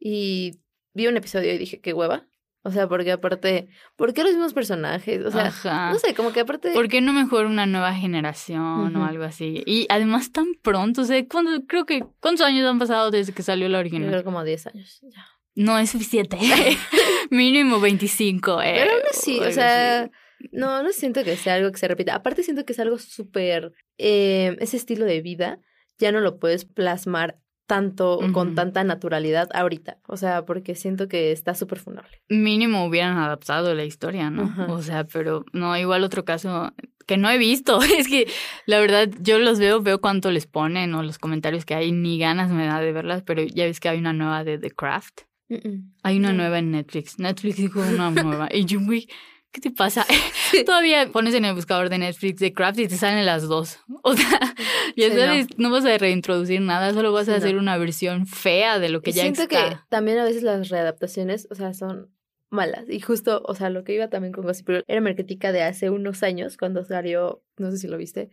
y 0.00 0.58
vi 0.94 1.06
un 1.06 1.16
episodio 1.16 1.52
y 1.54 1.58
dije, 1.58 1.80
qué 1.80 1.92
hueva. 1.92 2.26
O 2.62 2.70
sea, 2.70 2.86
porque 2.88 3.10
aparte, 3.12 3.68
¿por 3.96 4.12
qué 4.12 4.22
los 4.22 4.32
mismos 4.32 4.52
personajes? 4.52 5.24
O 5.24 5.30
sea, 5.30 5.46
Ajá. 5.46 5.92
no 5.92 5.98
sé, 5.98 6.14
como 6.14 6.30
que 6.32 6.40
aparte... 6.40 6.72
¿Por 6.72 6.88
qué 6.88 7.00
no 7.00 7.14
mejor 7.14 7.46
una 7.46 7.64
nueva 7.64 7.94
generación 7.94 8.94
o 8.96 9.04
algo 9.06 9.24
así? 9.24 9.62
Y 9.64 9.86
además 9.88 10.30
tan 10.30 10.52
pronto, 10.60 11.00
o 11.00 11.04
sea, 11.04 11.26
¿cuándo- 11.26 11.64
creo 11.66 11.86
que 11.86 12.04
¿cuántos 12.20 12.44
años 12.44 12.68
han 12.68 12.78
pasado 12.78 13.10
desde 13.10 13.32
que 13.32 13.42
salió 13.42 13.66
la 13.70 13.78
original? 13.78 14.10
creo 14.10 14.24
como 14.24 14.44
10 14.44 14.66
años. 14.66 14.98
ya. 15.02 15.26
No 15.54 15.78
es 15.78 15.90
suficiente. 15.90 16.36
Mínimo 17.30 17.80
25. 17.80 18.60
Eh, 18.62 18.72
Pero 18.76 18.92
aún 18.92 19.02
así, 19.10 19.38
o 19.38 19.42
así. 19.44 19.52
sea, 19.54 20.10
no, 20.52 20.82
no 20.82 20.92
siento 20.92 21.24
que 21.24 21.36
sea 21.36 21.54
algo 21.54 21.70
que 21.72 21.78
se 21.78 21.88
repita. 21.88 22.14
Aparte 22.14 22.42
siento 22.42 22.64
que 22.64 22.72
es 22.72 22.78
algo 22.80 22.98
súper, 22.98 23.72
eh, 23.98 24.56
ese 24.60 24.76
estilo 24.76 25.04
de 25.06 25.20
vida 25.22 25.58
ya 25.98 26.12
no 26.12 26.20
lo 26.20 26.38
puedes 26.38 26.64
plasmar 26.66 27.38
tanto 27.70 28.18
o 28.18 28.32
con 28.32 28.56
tanta 28.56 28.82
naturalidad 28.82 29.48
ahorita. 29.54 29.98
O 30.08 30.16
sea, 30.16 30.44
porque 30.44 30.74
siento 30.74 31.06
que 31.06 31.30
está 31.30 31.54
súper 31.54 31.78
funable. 31.78 32.20
Mínimo 32.28 32.84
hubieran 32.84 33.16
adaptado 33.16 33.72
la 33.76 33.84
historia, 33.84 34.28
¿no? 34.28 34.52
O 34.68 34.82
sea, 34.82 35.04
pero 35.04 35.44
no, 35.52 35.76
igual 35.78 36.02
otro 36.02 36.24
caso 36.24 36.72
que 37.06 37.16
no 37.16 37.30
he 37.30 37.38
visto. 37.38 37.78
Es 37.96 38.08
que 38.08 38.26
la 38.66 38.80
verdad 38.80 39.08
yo 39.20 39.38
los 39.38 39.60
veo, 39.60 39.80
veo 39.80 40.00
cuánto 40.00 40.32
les 40.32 40.46
ponen 40.48 40.92
o 40.96 41.04
los 41.04 41.18
comentarios 41.20 41.64
que 41.64 41.76
hay, 41.76 41.92
ni 41.92 42.18
ganas 42.18 42.50
me 42.50 42.66
da 42.66 42.80
de 42.80 42.90
verlas, 42.92 43.22
pero 43.22 43.44
ya 43.44 43.66
ves 43.66 43.78
que 43.78 43.88
hay 43.88 43.98
una 44.00 44.12
nueva 44.12 44.42
de 44.42 44.58
The 44.58 44.72
Craft. 44.72 45.20
Hay 46.02 46.16
una 46.18 46.32
No. 46.32 46.38
nueva 46.38 46.58
en 46.58 46.72
Netflix. 46.72 47.18
Netflix 47.20 47.56
dijo 47.56 47.80
una 47.80 48.10
nueva. 48.10 48.48
Y 48.52 48.64
yo, 48.64 48.78
¿qué 49.52 49.60
te 49.60 49.70
pasa? 49.70 50.06
Todavía 50.66 51.08
pones 51.12 51.34
en 51.34 51.44
el 51.44 51.54
buscador 51.54 51.88
de 51.88 51.98
Netflix 51.98 52.38
The 52.40 52.52
Craft 52.52 52.78
y 52.80 52.88
te 52.88 52.96
salen 52.96 53.24
las 53.26 53.42
dos. 53.48 53.78
O 54.02 54.14
sea, 54.16 54.40
ya 54.96 55.10
Sí, 55.10 55.16
sabes, 55.16 55.46
no. 55.58 55.70
vas 55.70 55.84
a 55.84 55.96
reintroducir 55.98 56.60
nada, 56.60 56.92
solo 56.94 57.12
vas 57.12 57.26
Sí, 57.26 57.30
a 57.32 57.34
no. 57.34 57.38
hacer 57.38 57.56
una 57.56 57.76
versión 57.78 58.26
fea 58.26 58.78
de 58.78 58.88
lo 58.88 59.02
que 59.02 59.10
Y 59.10 59.12
ya 59.14 59.22
siento 59.22 59.42
está. 59.42 59.68
que 59.70 59.76
también 59.88 60.18
a 60.18 60.24
veces 60.24 60.42
las 60.42 60.68
readaptaciones, 60.68 61.46
o 61.50 61.54
sea, 61.54 61.74
son 61.74 62.10
malas. 62.48 62.84
Y 62.88 63.00
justo, 63.00 63.42
o 63.46 63.54
sea, 63.54 63.70
lo 63.70 63.84
que 63.84 63.94
iba 63.94 64.08
también 64.08 64.32
con 64.32 64.44
Gossip 64.44 64.66
Girl 64.68 64.84
era 64.88 65.00
mi 65.00 65.14
crítica 65.14 65.52
de 65.52 65.62
hace 65.62 65.90
unos 65.90 66.22
años, 66.22 66.56
cuando 66.56 66.84
salió, 66.84 67.42
no 67.58 67.70
sé 67.70 67.76
si 67.78 67.86
lo 67.88 67.96
viste, 67.96 68.30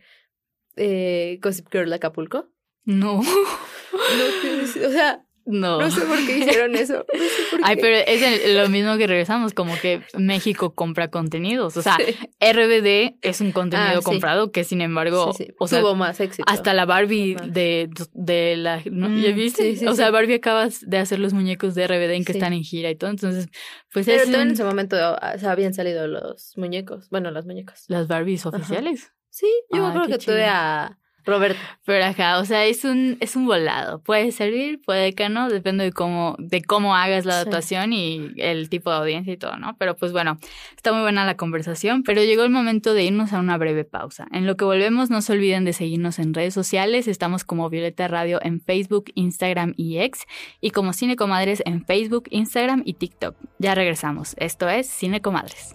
eh, 0.76 1.38
Gossip 1.42 1.68
Girl 1.70 1.92
Acapulco. 1.92 2.48
No, 2.84 3.20
No, 3.22 4.86
o 4.86 4.90
sea, 4.90 5.24
no. 5.48 5.80
no 5.80 5.90
sé 5.90 6.02
por 6.02 6.16
qué 6.26 6.38
hicieron 6.38 6.74
eso. 6.76 7.04
No 7.12 7.18
sé 7.20 7.42
por 7.50 7.60
Ay, 7.64 7.76
qué. 7.76 7.82
pero 7.82 7.96
es 7.96 8.54
lo 8.54 8.68
mismo 8.68 8.96
que 8.96 9.06
regresamos, 9.06 9.54
como 9.54 9.74
que 9.80 10.02
México 10.16 10.74
compra 10.74 11.08
contenidos. 11.08 11.76
O 11.76 11.82
sea, 11.82 11.96
Sí. 11.98 12.14
RBD 12.40 13.16
es 13.22 13.40
un 13.40 13.52
contenido 13.52 13.88
Ah, 13.90 13.98
sí. 13.98 14.04
comprado 14.04 14.52
que 14.52 14.64
sin 14.64 14.80
embargo, 14.80 15.32
Sí, 15.32 15.44
sí. 15.46 15.54
o 15.58 15.66
sea, 15.66 15.80
tuvo 15.80 15.94
más 15.94 16.20
éxito. 16.20 16.44
hasta 16.46 16.74
la 16.74 16.84
Barbie 16.84 17.36
de, 17.46 17.90
de 18.12 18.56
la... 18.56 18.82
¿no? 18.90 19.08
Mm, 19.08 19.20
¿Ya 19.22 19.32
viste? 19.32 19.62
sí, 19.62 19.76
sí, 19.78 19.86
o 19.86 19.94
sea. 19.94 20.10
Barbie 20.10 20.34
acabas 20.34 20.80
de 20.88 20.98
hacer 20.98 21.18
los 21.18 21.32
muñecos 21.32 21.74
de 21.74 21.86
RBD 21.86 22.12
en 22.14 22.24
que 22.24 22.32
están 22.32 22.52
en 22.52 22.62
gira 22.62 22.90
y 22.90 22.96
todo. 22.96 23.10
Entonces, 23.10 23.48
pues 23.92 24.06
Pero 24.06 24.22
es 24.22 24.28
un- 24.28 24.34
en 24.36 24.50
ese 24.52 24.64
momento 24.64 24.96
o 24.96 25.38
sea, 25.38 25.50
habían 25.52 25.74
salido 25.74 26.06
los 26.06 26.52
muñecos. 26.56 27.08
Bueno, 27.10 27.30
las 27.30 27.46
muñecas. 27.46 27.84
las 27.88 28.06
Barbies 28.08 28.44
Ajá. 28.46 28.56
oficiales. 28.56 29.12
Sí, 29.30 29.46
yo 29.72 29.86
Ah, 29.86 30.02
qué 30.06 30.12
que 30.12 30.18
tuve 30.18 30.36
chido. 30.36 30.46
a 30.48 30.98
Roberto. 31.28 31.60
Pero 31.84 32.04
acá, 32.04 32.38
o 32.38 32.44
sea, 32.44 32.64
es 32.66 32.84
un, 32.84 33.16
es 33.20 33.36
un 33.36 33.46
volado. 33.46 34.00
Puede 34.00 34.32
servir, 34.32 34.80
puede 34.84 35.14
que 35.14 35.28
no, 35.28 35.48
depende 35.48 35.84
de 35.84 35.92
cómo, 35.92 36.34
de 36.38 36.62
cómo 36.62 36.96
hagas 36.96 37.24
la 37.24 37.34
Sí. 37.34 37.38
adaptación 37.40 37.92
y 37.92 38.32
el 38.38 38.68
tipo 38.68 38.90
de 38.90 38.96
audiencia 38.96 39.32
y 39.32 39.36
todo, 39.36 39.56
¿no? 39.56 39.76
Pero 39.78 39.96
pues 39.96 40.12
bueno, 40.12 40.38
está 40.76 40.92
muy 40.92 41.02
buena 41.02 41.24
la 41.24 41.36
conversación, 41.36 42.02
pero 42.02 42.22
llegó 42.22 42.42
el 42.44 42.50
momento 42.50 42.94
de 42.94 43.04
irnos 43.04 43.32
a 43.32 43.38
una 43.38 43.56
breve 43.58 43.84
pausa. 43.84 44.26
En 44.32 44.46
lo 44.46 44.56
que 44.56 44.64
volvemos, 44.64 45.10
no 45.10 45.22
se 45.22 45.32
olviden 45.32 45.64
de 45.64 45.72
seguirnos 45.72 46.18
en 46.18 46.34
redes 46.34 46.54
sociales. 46.54 47.06
Estamos 47.08 47.44
como 47.44 47.68
Violeta 47.70 48.08
Radio 48.08 48.40
en 48.42 48.60
Facebook, 48.60 49.10
Instagram 49.14 49.74
y 49.76 49.98
X, 49.98 50.24
y 50.60 50.70
como 50.70 50.92
Cine 50.92 51.16
Comadres 51.16 51.62
en 51.66 51.84
Facebook, 51.84 52.24
Instagram 52.30 52.82
y 52.84 52.94
TikTok. 52.94 53.36
Ya 53.58 53.74
regresamos. 53.74 54.34
Esto 54.38 54.68
es 54.68 54.86
Cine 54.88 55.20
Comadres. 55.20 55.74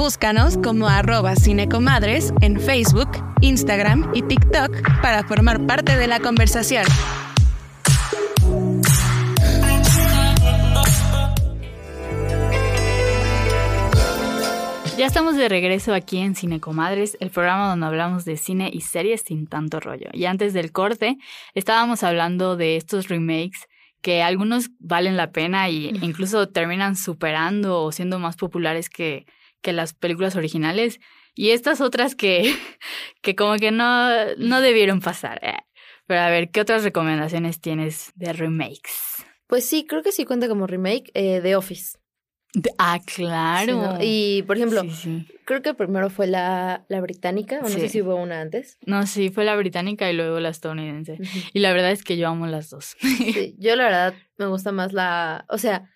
Búscanos 0.00 0.56
como 0.56 0.88
arroba 0.88 1.36
cinecomadres 1.36 2.32
en 2.40 2.58
Facebook, 2.58 3.10
Instagram 3.42 4.10
y 4.14 4.22
TikTok 4.22 5.02
para 5.02 5.24
formar 5.24 5.66
parte 5.66 5.94
de 5.98 6.06
la 6.06 6.20
conversación. 6.20 6.86
Ya 14.96 15.04
estamos 15.04 15.36
de 15.36 15.50
regreso 15.50 15.92
aquí 15.92 16.16
en 16.16 16.34
Cinecomadres, 16.34 17.18
el 17.20 17.28
programa 17.28 17.68
donde 17.68 17.84
hablamos 17.84 18.24
de 18.24 18.38
cine 18.38 18.70
y 18.72 18.80
series 18.80 19.20
sin 19.20 19.46
tanto 19.46 19.80
rollo. 19.80 20.08
Y 20.14 20.24
antes 20.24 20.54
del 20.54 20.72
corte, 20.72 21.18
estábamos 21.52 22.02
hablando 22.04 22.56
de 22.56 22.76
estos 22.76 23.08
remakes 23.08 23.68
que 24.00 24.22
algunos 24.22 24.70
valen 24.78 25.18
la 25.18 25.30
pena 25.30 25.68
e 25.68 25.92
incluso 26.00 26.48
terminan 26.48 26.96
superando 26.96 27.82
o 27.82 27.92
siendo 27.92 28.18
más 28.18 28.36
populares 28.36 28.88
que, 28.88 29.26
que 29.60 29.72
las 29.72 29.94
películas 29.94 30.36
originales. 30.36 31.00
Y 31.34 31.50
estas 31.50 31.80
otras 31.80 32.14
que, 32.14 32.54
que 33.22 33.34
como 33.34 33.56
que 33.56 33.70
no, 33.70 34.34
no 34.36 34.60
debieron 34.60 35.00
pasar. 35.00 35.40
Eh. 35.42 35.58
Pero 36.06 36.20
a 36.20 36.30
ver, 36.30 36.50
¿qué 36.50 36.60
otras 36.60 36.82
recomendaciones 36.82 37.60
tienes 37.60 38.12
de 38.16 38.32
remakes? 38.32 39.24
Pues 39.46 39.64
sí, 39.64 39.84
creo 39.86 40.02
que 40.02 40.12
sí 40.12 40.24
cuenta 40.24 40.48
como 40.48 40.66
remake 40.66 41.10
eh, 41.14 41.40
de 41.40 41.56
Office. 41.56 41.98
Ah, 42.78 42.98
claro. 43.04 43.98
Y, 44.00 44.42
por 44.42 44.56
ejemplo, 44.56 44.82
creo 45.44 45.62
que 45.62 45.72
primero 45.74 46.10
fue 46.10 46.26
la, 46.26 46.84
la 46.88 47.00
británica, 47.00 47.60
o 47.60 47.62
no 47.62 47.68
sé 47.68 47.88
si 47.88 48.02
hubo 48.02 48.16
una 48.16 48.40
antes. 48.40 48.78
No, 48.86 49.06
sí, 49.06 49.30
fue 49.30 49.44
la 49.44 49.54
británica 49.54 50.10
y 50.10 50.16
luego 50.16 50.40
la 50.40 50.48
estadounidense. 50.48 51.18
Y 51.52 51.60
la 51.60 51.72
verdad 51.72 51.92
es 51.92 52.02
que 52.02 52.16
yo 52.16 52.28
amo 52.28 52.46
las 52.46 52.70
dos. 52.70 52.96
Sí, 53.00 53.54
yo 53.58 53.76
la 53.76 53.84
verdad 53.84 54.14
me 54.36 54.46
gusta 54.46 54.72
más 54.72 54.92
la, 54.92 55.44
o 55.48 55.58
sea, 55.58 55.90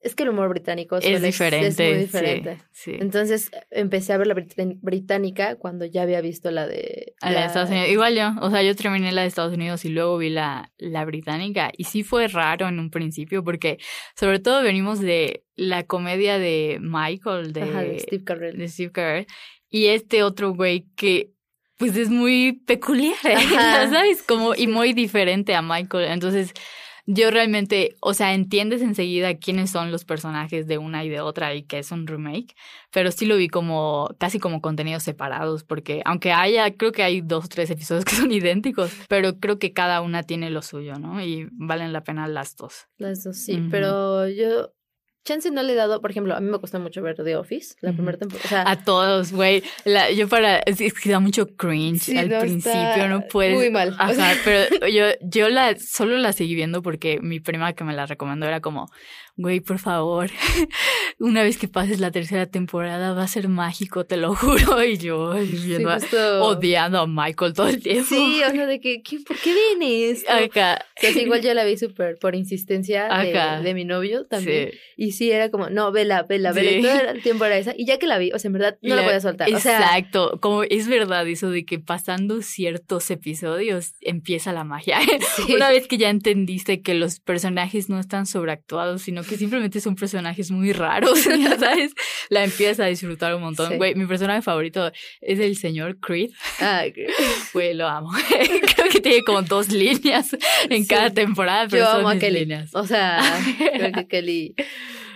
es 0.00 0.14
que 0.14 0.22
el 0.22 0.28
humor 0.28 0.48
británico 0.48 0.98
es 0.98 1.22
diferente. 1.22 1.66
Es 1.66 1.78
muy 1.78 2.00
diferente. 2.00 2.58
Entonces 2.86 3.50
empecé 3.70 4.12
a 4.12 4.18
ver 4.18 4.26
la 4.26 4.34
británica 4.34 5.56
cuando 5.56 5.84
ya 5.84 6.02
había 6.02 6.20
visto 6.20 6.50
la 6.50 6.66
de... 6.66 7.14
La, 7.20 7.30
de 7.30 7.46
Estados 7.46 7.70
Unidos. 7.70 7.88
Igual 7.88 8.14
yo, 8.14 8.30
o 8.40 8.50
sea, 8.50 8.62
yo 8.62 8.76
terminé 8.76 9.10
la 9.12 9.22
de 9.22 9.28
Estados 9.28 9.54
Unidos 9.54 9.84
y 9.84 9.88
luego 9.88 10.18
vi 10.18 10.30
la, 10.30 10.70
la 10.78 11.04
británica. 11.04 11.72
Y 11.76 11.84
sí 11.84 12.04
fue 12.04 12.28
raro 12.28 12.68
en 12.68 12.78
un 12.78 12.90
principio 12.90 13.42
porque 13.42 13.78
sobre 14.14 14.38
todo 14.38 14.62
venimos 14.62 15.00
de 15.00 15.44
la 15.56 15.84
comedia 15.84 16.38
de 16.38 16.78
Michael, 16.80 17.52
de, 17.52 17.98
Steve 18.00 18.24
Carell. 18.24 18.58
De 18.58 18.68
Steve 18.68 18.92
Carell. 18.92 19.26
Y 19.68 19.86
este 19.86 20.22
otro 20.22 20.54
güey 20.54 20.86
que 20.94 21.32
pues 21.78 21.96
es 21.96 22.08
muy 22.08 22.62
peculiar, 22.66 23.16
¿sabes? 23.90 24.22
Como 24.22 24.54
y 24.54 24.66
muy 24.66 24.92
diferente 24.92 25.54
a 25.54 25.62
Michael. 25.62 26.04
Entonces 26.12 26.54
yo 27.06 27.30
realmente, 27.30 27.96
o 28.00 28.14
sea, 28.14 28.34
entiendes 28.34 28.82
enseguida 28.82 29.36
quiénes 29.36 29.70
son 29.70 29.92
los 29.92 30.04
personajes 30.04 30.66
de 30.66 30.78
una 30.78 31.04
y 31.04 31.08
de 31.08 31.20
otra 31.20 31.54
y 31.54 31.62
que 31.62 31.78
es 31.78 31.92
un 31.92 32.06
remake, 32.06 32.54
pero 32.92 33.12
sí 33.12 33.26
lo 33.26 33.36
vi 33.36 33.48
como 33.48 34.10
casi 34.18 34.40
como 34.40 34.60
contenidos 34.60 35.04
separados, 35.04 35.62
porque 35.62 36.02
aunque 36.04 36.32
haya, 36.32 36.76
creo 36.76 36.92
que 36.92 37.04
hay 37.04 37.20
dos 37.20 37.44
o 37.44 37.48
tres 37.48 37.70
episodios 37.70 38.04
que 38.06 38.16
son 38.16 38.32
idénticos, 38.32 38.92
pero 39.08 39.38
creo 39.38 39.58
que 39.58 39.72
cada 39.72 40.00
una 40.00 40.24
tiene 40.24 40.50
lo 40.50 40.62
suyo, 40.62 40.98
¿no? 40.98 41.22
Y 41.22 41.48
valen 41.52 41.92
la 41.92 42.02
pena 42.02 42.26
las 42.26 42.56
dos. 42.56 42.88
Las 42.98 43.22
dos, 43.22 43.36
sí, 43.36 43.62
pero 43.70 44.28
yo 44.28 44.72
chance 45.26 45.50
no 45.50 45.62
le 45.62 45.74
he 45.74 45.76
dado, 45.76 46.00
por 46.00 46.10
ejemplo, 46.10 46.34
a 46.34 46.40
mí 46.40 46.50
me 46.50 46.58
costó 46.58 46.80
mucho 46.80 47.02
ver 47.02 47.16
The 47.16 47.36
Office, 47.36 47.74
la 47.80 47.92
primera 47.92 48.16
temporada. 48.16 48.70
a 48.70 48.82
todos, 48.82 49.32
güey. 49.32 49.62
Yo 50.16 50.28
para, 50.28 50.58
es, 50.60 50.78
que 50.94 51.10
da 51.10 51.20
mucho 51.20 51.48
cringe 51.56 52.16
al 52.16 52.38
principio, 52.38 53.08
no 53.08 53.22
puedes. 53.26 53.56
Muy 53.56 53.70
mal. 53.70 53.94
Ajá, 53.98 54.32
pero 54.44 54.86
yo, 54.86 55.06
yo 55.20 55.48
la, 55.50 55.76
solo 55.78 56.16
la 56.16 56.32
seguí 56.32 56.54
viendo 56.54 56.80
porque 56.80 57.18
mi 57.20 57.40
prima 57.40 57.74
que 57.74 57.84
me 57.84 57.92
la 57.92 58.06
recomendó 58.06 58.46
era 58.46 58.60
como, 58.60 58.88
güey, 59.36 59.60
por 59.60 59.78
favor, 59.78 60.30
una 61.18 61.42
vez 61.42 61.58
que 61.58 61.68
pases 61.68 62.00
la 62.00 62.10
tercera 62.10 62.46
temporada 62.46 63.12
va 63.12 63.24
a 63.24 63.28
ser 63.28 63.48
mágico, 63.48 64.06
te 64.06 64.16
lo 64.16 64.34
juro. 64.34 64.82
Y 64.82 64.96
yo 64.96 65.34
odiando 66.40 67.00
a 67.00 67.06
Michael 67.06 67.52
todo 67.52 67.68
el 67.68 67.82
tiempo. 67.82 68.06
Sí, 68.08 68.42
o 68.42 68.50
sea, 68.50 68.66
de 68.66 68.80
que, 68.80 69.02
¿por 69.26 69.36
qué 69.36 69.54
vienes? 69.54 70.24
Acá. 70.28 70.84
igual 71.02 71.42
yo 71.42 71.52
la 71.54 71.64
vi 71.64 71.76
súper 71.76 72.16
por 72.18 72.34
insistencia 72.34 73.08
de, 73.08 73.62
de, 73.62 73.74
mi 73.74 73.84
novio 73.84 74.26
también. 74.26 74.70
Y 74.96 75.12
sí, 75.12 75.30
era 75.30 75.50
como, 75.50 75.68
no, 75.68 75.92
vela, 75.92 76.22
vela, 76.22 76.52
vela. 76.52 76.70
Y 76.70 76.82
todo 76.82 77.10
el 77.10 77.22
tiempo 77.22 77.44
era 77.44 77.58
esa. 77.58 77.74
Y 77.76 77.86
ya 77.86 77.98
que 77.98 78.06
la 78.06 78.18
vi, 78.18 78.32
o 78.32 78.38
sea, 78.38 78.48
en 78.48 78.54
verdad, 78.54 78.78
no 78.80 78.96
la, 78.96 79.02
voy 79.02 79.12
a 79.12 79.20
soltar. 79.20 79.48
Exacto, 79.48 80.38
como 80.40 80.62
es 80.62 80.88
verdad 80.88 81.26
eso 81.28 81.50
de 81.50 81.64
que 81.64 81.78
pasando 81.78 82.40
ciertos 82.40 83.10
episodios 83.10 83.94
empieza 84.00 84.52
la 84.52 84.64
magia. 84.64 84.98
Una 85.54 85.68
vez 85.68 85.86
que 85.88 85.98
ya 85.98 86.08
entendiste 86.08 86.80
que 86.80 86.94
los 86.94 87.20
personajes 87.20 87.90
no 87.90 87.98
están 87.98 88.26
sobreactuados, 88.26 89.02
sino 89.02 89.25
que 89.26 89.36
simplemente 89.36 89.80
son 89.80 89.96
personajes 89.96 90.50
muy 90.50 90.72
raros, 90.72 91.24
ya 91.40 91.58
sabes, 91.58 91.94
la 92.28 92.44
empiezas 92.44 92.80
a 92.80 92.86
disfrutar 92.86 93.34
un 93.34 93.42
montón. 93.42 93.76
Güey, 93.76 93.94
mi 93.94 94.06
personaje 94.06 94.42
favorito 94.42 94.90
es 95.20 95.38
el 95.38 95.56
señor 95.56 95.98
Creed. 96.00 96.30
Ah, 96.60 96.84
güey, 97.52 97.74
lo 97.74 97.88
amo. 97.88 98.10
creo 98.74 98.88
que 98.90 99.00
tiene 99.00 99.22
como 99.24 99.42
dos 99.42 99.70
líneas 99.70 100.36
en 100.70 100.84
cada 100.86 101.10
temporada, 101.10 101.66
pero 101.68 101.84
Yo 101.84 101.90
son 101.90 102.00
amo 102.00 102.08
a 102.10 102.18
Kelly. 102.18 102.40
líneas. 102.40 102.74
O 102.74 102.86
sea, 102.86 103.20
creo 103.74 103.92
que 103.92 104.08
Kelly 104.08 104.54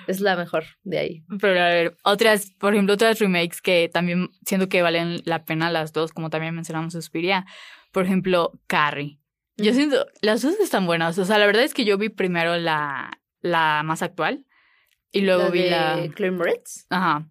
es 0.07 0.21
la 0.21 0.37
mejor 0.37 0.65
de 0.83 0.99
ahí. 0.99 1.25
Pero 1.41 1.61
a 1.61 1.69
ver, 1.69 1.97
otras, 2.05 2.53
por 2.59 2.75
ejemplo, 2.75 2.95
otras 2.95 3.19
remakes 3.19 3.63
que 3.63 3.89
también 3.93 4.29
siento 4.45 4.69
que 4.69 4.83
valen 4.83 5.23
la 5.25 5.45
pena 5.45 5.71
las 5.71 5.93
dos, 5.93 6.13
como 6.13 6.31
también 6.31 6.55
mencionamos 6.55 6.93
Suspiria. 6.93 7.47
Por 7.93 8.05
ejemplo, 8.05 8.53
Carrie. 8.67 9.19
Yo 9.57 9.75
siento, 9.75 10.07
las 10.23 10.43
dos 10.43 10.59
están 10.59 10.87
buenas. 10.87 11.19
O 11.19 11.25
sea, 11.25 11.39
la 11.39 11.47
verdad 11.47 11.65
es 11.65 11.75
que 11.75 11.85
yo 11.85 11.99
vi 11.99 12.09
primero 12.09 12.57
la, 12.57 13.20
la 13.41 13.83
más 13.85 14.03
actual. 14.03 14.45
Y 15.13 15.23
luego 15.23 15.51
vi 15.51 15.69
la. 15.69 16.09
Claire 16.15 16.37
Moretz. 16.37 16.87
Ajá. 16.91 17.29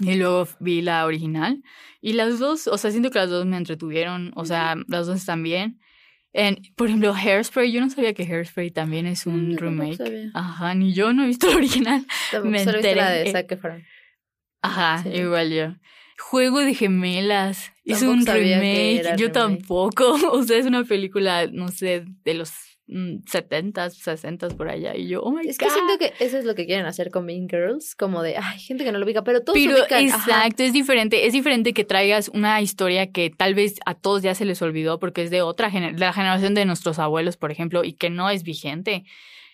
Y 0.00 0.16
luego 0.16 0.48
vi 0.58 0.82
la 0.82 1.06
original. 1.06 1.62
Y 2.00 2.14
las 2.14 2.38
dos, 2.38 2.66
o 2.66 2.76
sea, 2.76 2.90
siento 2.90 3.10
que 3.10 3.20
las 3.20 3.30
dos 3.30 3.46
me 3.46 3.56
entretuvieron. 3.56 4.32
O 4.34 4.44
sea, 4.44 4.74
las 4.88 5.06
dos 5.06 5.16
están 5.16 5.42
bien. 5.42 5.80
En, 6.32 6.60
por 6.74 6.88
ejemplo, 6.88 7.14
Hairspray, 7.14 7.70
yo 7.70 7.80
no 7.80 7.88
sabía 7.88 8.12
que 8.12 8.24
Hairspray 8.24 8.72
también 8.72 9.06
es 9.06 9.24
un 9.24 9.52
mm, 9.52 9.56
remake. 9.56 10.30
Ajá, 10.34 10.74
ni 10.74 10.92
yo 10.92 11.12
no 11.12 11.22
he 11.22 11.28
visto 11.28 11.46
la 11.50 11.56
original. 11.56 12.06
me 12.42 12.62
enteré. 12.62 12.96
la 12.96 13.10
de 13.10 13.30
Zac 13.30 13.52
Efron. 13.52 13.84
Ajá, 14.60 15.08
igual 15.08 15.52
yo. 15.52 15.76
Juego 16.18 16.58
de 16.60 16.74
gemelas. 16.74 17.72
es 17.84 18.02
un 18.02 18.26
remake. 18.26 19.16
Yo 19.16 19.30
tampoco. 19.30 20.16
O 20.32 20.42
sea, 20.42 20.58
es 20.58 20.66
una 20.66 20.82
película, 20.82 21.46
no 21.46 21.68
sé, 21.68 22.04
de 22.24 22.34
los 22.34 22.52
70, 22.86 23.86
mm, 23.86 23.90
60 23.90 24.48
por 24.48 24.68
allá. 24.68 24.94
Y 24.94 25.08
yo, 25.08 25.22
oh 25.22 25.30
my 25.30 25.40
es 25.40 25.44
God. 25.44 25.50
Es 25.50 25.58
que 25.58 25.70
siento 25.70 25.98
que 25.98 26.24
eso 26.24 26.38
es 26.38 26.44
lo 26.44 26.54
que 26.54 26.66
quieren 26.66 26.86
hacer 26.86 27.10
con 27.10 27.24
Mean 27.24 27.48
Girls, 27.48 27.94
como 27.94 28.22
de, 28.22 28.36
ay, 28.36 28.58
gente 28.58 28.84
que 28.84 28.92
no 28.92 28.98
lo 28.98 29.06
ubica, 29.06 29.24
pero 29.24 29.42
todos 29.42 29.58
pero, 29.58 29.80
ubican. 29.80 30.04
Exacto, 30.04 30.62
es 30.62 30.72
diferente. 30.72 31.26
Es 31.26 31.32
diferente 31.32 31.72
que 31.72 31.84
traigas 31.84 32.28
una 32.28 32.60
historia 32.60 33.10
que 33.10 33.30
tal 33.30 33.54
vez 33.54 33.76
a 33.86 33.94
todos 33.94 34.22
ya 34.22 34.34
se 34.34 34.44
les 34.44 34.60
olvidó 34.62 34.98
porque 34.98 35.22
es 35.22 35.30
de 35.30 35.42
otra 35.42 35.70
generación, 35.70 35.98
de 35.98 36.06
la 36.06 36.12
generación 36.12 36.54
de 36.54 36.64
nuestros 36.64 36.98
abuelos, 36.98 37.36
por 37.36 37.50
ejemplo, 37.50 37.84
y 37.84 37.94
que 37.94 38.10
no 38.10 38.28
es 38.30 38.42
vigente. 38.42 39.04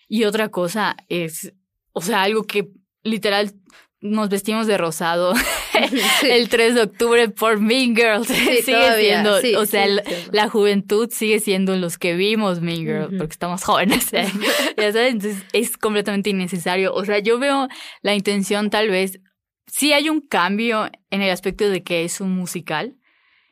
Y 0.08 0.24
otra 0.24 0.48
cosa 0.48 0.96
es, 1.08 1.52
o 1.92 2.00
sea, 2.00 2.22
algo 2.22 2.44
que 2.44 2.70
literal 3.02 3.52
nos 4.00 4.30
vestimos 4.30 4.66
de 4.66 4.78
rosado 4.78 5.34
el 6.22 6.48
3 6.48 6.74
de 6.74 6.82
octubre 6.82 7.28
por 7.28 7.60
Mean 7.60 7.94
Girls. 7.94 8.28
sigue 8.28 8.62
siendo, 8.62 9.38
o 9.58 9.66
sea, 9.66 9.86
la, 10.32 10.48
juventud 10.48 11.10
sigue 11.10 11.40
siendo 11.40 11.76
los 11.76 11.98
que 11.98 12.14
vimos 12.14 12.60
Mean 12.60 12.80
Girls, 12.80 13.14
porque 13.18 13.32
estamos 13.32 13.62
jóvenes. 13.62 14.12
¿eh? 14.12 14.26
ya 14.76 14.92
sabes, 14.92 15.12
entonces 15.12 15.44
es 15.52 15.76
completamente 15.76 16.30
innecesario. 16.30 16.94
O 16.94 17.04
sea, 17.04 17.18
yo 17.18 17.38
veo 17.38 17.68
la 18.02 18.14
intención 18.14 18.70
tal 18.70 18.88
vez, 18.88 19.20
sí 19.66 19.92
hay 19.92 20.08
un 20.08 20.20
cambio 20.20 20.90
en 21.10 21.22
el 21.22 21.30
aspecto 21.30 21.68
de 21.68 21.82
que 21.82 22.04
es 22.04 22.20
un 22.20 22.34
musical, 22.34 22.96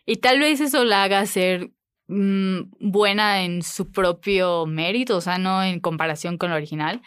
y 0.07 0.17
tal 0.17 0.39
vez 0.39 0.61
eso 0.61 0.85
la 0.85 1.03
haga 1.03 1.27
ser 1.27 1.71
mm, 2.07 2.71
buena 2.81 3.43
en 3.43 3.63
su 3.63 3.91
propio 3.91 4.65
mérito, 4.65 5.19
o 5.19 5.21
sea, 5.21 5.37
no 5.37 5.63
en 5.63 5.81
comparación 5.81 6.39
con 6.39 6.49
lo 6.49 6.57
original. 6.57 7.03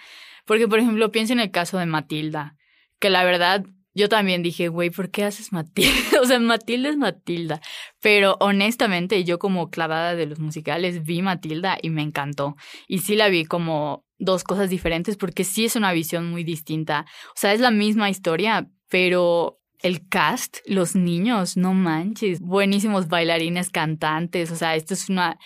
Porque, 0.45 0.67
por 0.67 0.79
ejemplo, 0.79 1.11
pienso 1.11 1.33
en 1.33 1.39
el 1.39 1.49
caso 1.49 1.79
de 1.79 1.87
Matilda 1.87 2.57
que 3.01 3.09
la 3.09 3.25
verdad 3.25 3.65
yo 3.93 4.07
también 4.07 4.41
dije, 4.41 4.69
güey, 4.69 4.89
¿por 4.89 5.11
qué 5.11 5.25
haces 5.25 5.51
Matilda? 5.51 5.91
o 6.21 6.25
sea, 6.25 6.39
Matilda 6.39 6.89
es 6.89 6.97
Matilda. 6.97 7.59
Pero 7.99 8.37
honestamente, 8.39 9.23
yo 9.25 9.37
como 9.37 9.69
clavada 9.69 10.15
de 10.15 10.27
los 10.27 10.39
musicales 10.39 11.03
vi 11.03 11.21
Matilda 11.21 11.77
y 11.81 11.89
me 11.89 12.01
encantó. 12.01 12.55
Y 12.87 12.99
sí 12.99 13.15
la 13.15 13.27
vi 13.27 13.43
como 13.43 14.05
dos 14.17 14.43
cosas 14.45 14.69
diferentes 14.69 15.17
porque 15.17 15.43
sí 15.43 15.65
es 15.65 15.75
una 15.75 15.91
visión 15.91 16.29
muy 16.29 16.45
distinta. 16.45 17.05
O 17.29 17.35
sea, 17.35 17.51
es 17.51 17.59
la 17.59 17.71
misma 17.71 18.09
historia, 18.09 18.69
pero 18.87 19.59
el 19.79 20.07
cast, 20.07 20.59
los 20.67 20.95
niños, 20.95 21.57
no 21.57 21.73
manches, 21.73 22.39
buenísimos 22.39 23.09
bailarines, 23.09 23.71
cantantes, 23.71 24.51
o 24.51 24.55
sea, 24.55 24.75
esto 24.75 24.93
es 24.93 25.09
una 25.09 25.37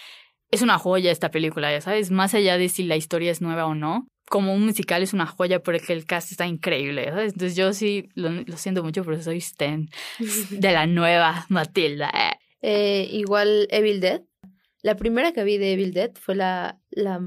es 0.51 0.61
una 0.61 0.77
joya 0.77 1.11
esta 1.11 1.31
película, 1.31 1.71
ya 1.71 1.81
sabes, 1.81 2.11
más 2.11 2.33
allá 2.33 2.57
de 2.57 2.69
si 2.69 2.83
la 2.83 2.95
historia 2.95 3.31
es 3.31 3.41
nueva 3.41 3.65
o 3.65 3.75
no, 3.75 4.07
como 4.29 4.53
un 4.53 4.65
musical 4.65 5.03
es 5.03 5.13
una 5.13 5.25
joya 5.25 5.61
porque 5.61 5.93
el 5.93 6.05
cast 6.05 6.31
está 6.31 6.47
increíble, 6.47 7.05
¿sabes? 7.05 7.33
Entonces 7.33 7.55
yo 7.55 7.73
sí 7.73 8.09
lo, 8.15 8.31
siento 8.57 8.83
mucho, 8.83 9.03
pero 9.03 9.21
soy 9.21 9.37
Stan 9.37 9.89
de 10.49 10.71
la 10.71 10.87
nueva 10.87 11.45
Matilda. 11.49 12.11
Eh, 12.61 13.07
igual 13.11 13.67
Evil 13.69 13.99
Dead. 13.99 14.21
La 14.81 14.95
primera 14.95 15.31
que 15.31 15.43
vi 15.43 15.57
de 15.57 15.73
Evil 15.73 15.93
Dead 15.93 16.11
fue 16.15 16.35
la, 16.35 16.79
la 16.91 17.19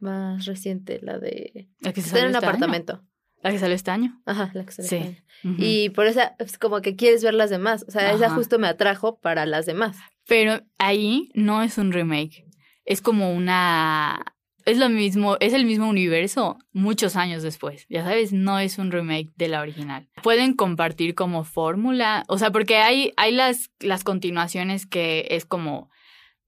más 0.00 0.44
reciente, 0.44 1.00
la 1.02 1.18
de... 1.18 1.68
La 1.80 1.92
que 1.92 2.02
salió 2.02 2.24
en 2.24 2.30
un 2.30 2.34
este 2.36 2.46
apartamento. 2.46 2.94
Año. 2.94 3.08
¿La 3.42 3.50
que 3.52 3.58
salió 3.58 3.74
este 3.74 3.90
año? 3.90 4.22
Ajá, 4.24 4.50
la 4.54 4.64
que 4.64 4.72
salió 4.72 4.88
sí. 4.88 4.96
este 4.96 5.24
año. 5.44 5.56
Y 5.58 5.90
por 5.90 6.06
eso 6.06 6.20
es 6.38 6.58
como 6.58 6.80
que 6.80 6.96
quieres 6.96 7.22
ver 7.22 7.34
las 7.34 7.50
demás. 7.50 7.84
O 7.86 7.90
sea, 7.90 8.12
esa 8.12 8.30
justo 8.30 8.58
me 8.58 8.66
atrajo 8.66 9.18
para 9.20 9.46
las 9.46 9.66
demás. 9.66 9.96
Pero 10.26 10.60
ahí 10.78 11.30
no 11.34 11.62
es 11.62 11.78
un 11.78 11.92
remake. 11.92 12.46
Es 12.84 13.00
como 13.00 13.32
una 13.32 14.35
es 14.66 14.78
lo 14.78 14.88
mismo, 14.88 15.36
es 15.38 15.54
el 15.54 15.64
mismo 15.64 15.88
universo 15.88 16.58
muchos 16.72 17.14
años 17.14 17.42
después. 17.44 17.86
Ya 17.88 18.02
sabes, 18.02 18.32
no 18.32 18.58
es 18.58 18.78
un 18.78 18.90
remake 18.90 19.30
de 19.36 19.48
la 19.48 19.60
original. 19.60 20.08
Pueden 20.22 20.54
compartir 20.54 21.14
como 21.14 21.44
fórmula, 21.44 22.24
o 22.28 22.36
sea, 22.36 22.50
porque 22.50 22.78
hay, 22.78 23.12
hay 23.16 23.32
las, 23.32 23.70
las 23.78 24.02
continuaciones 24.02 24.84
que 24.84 25.28
es 25.30 25.46
como 25.46 25.88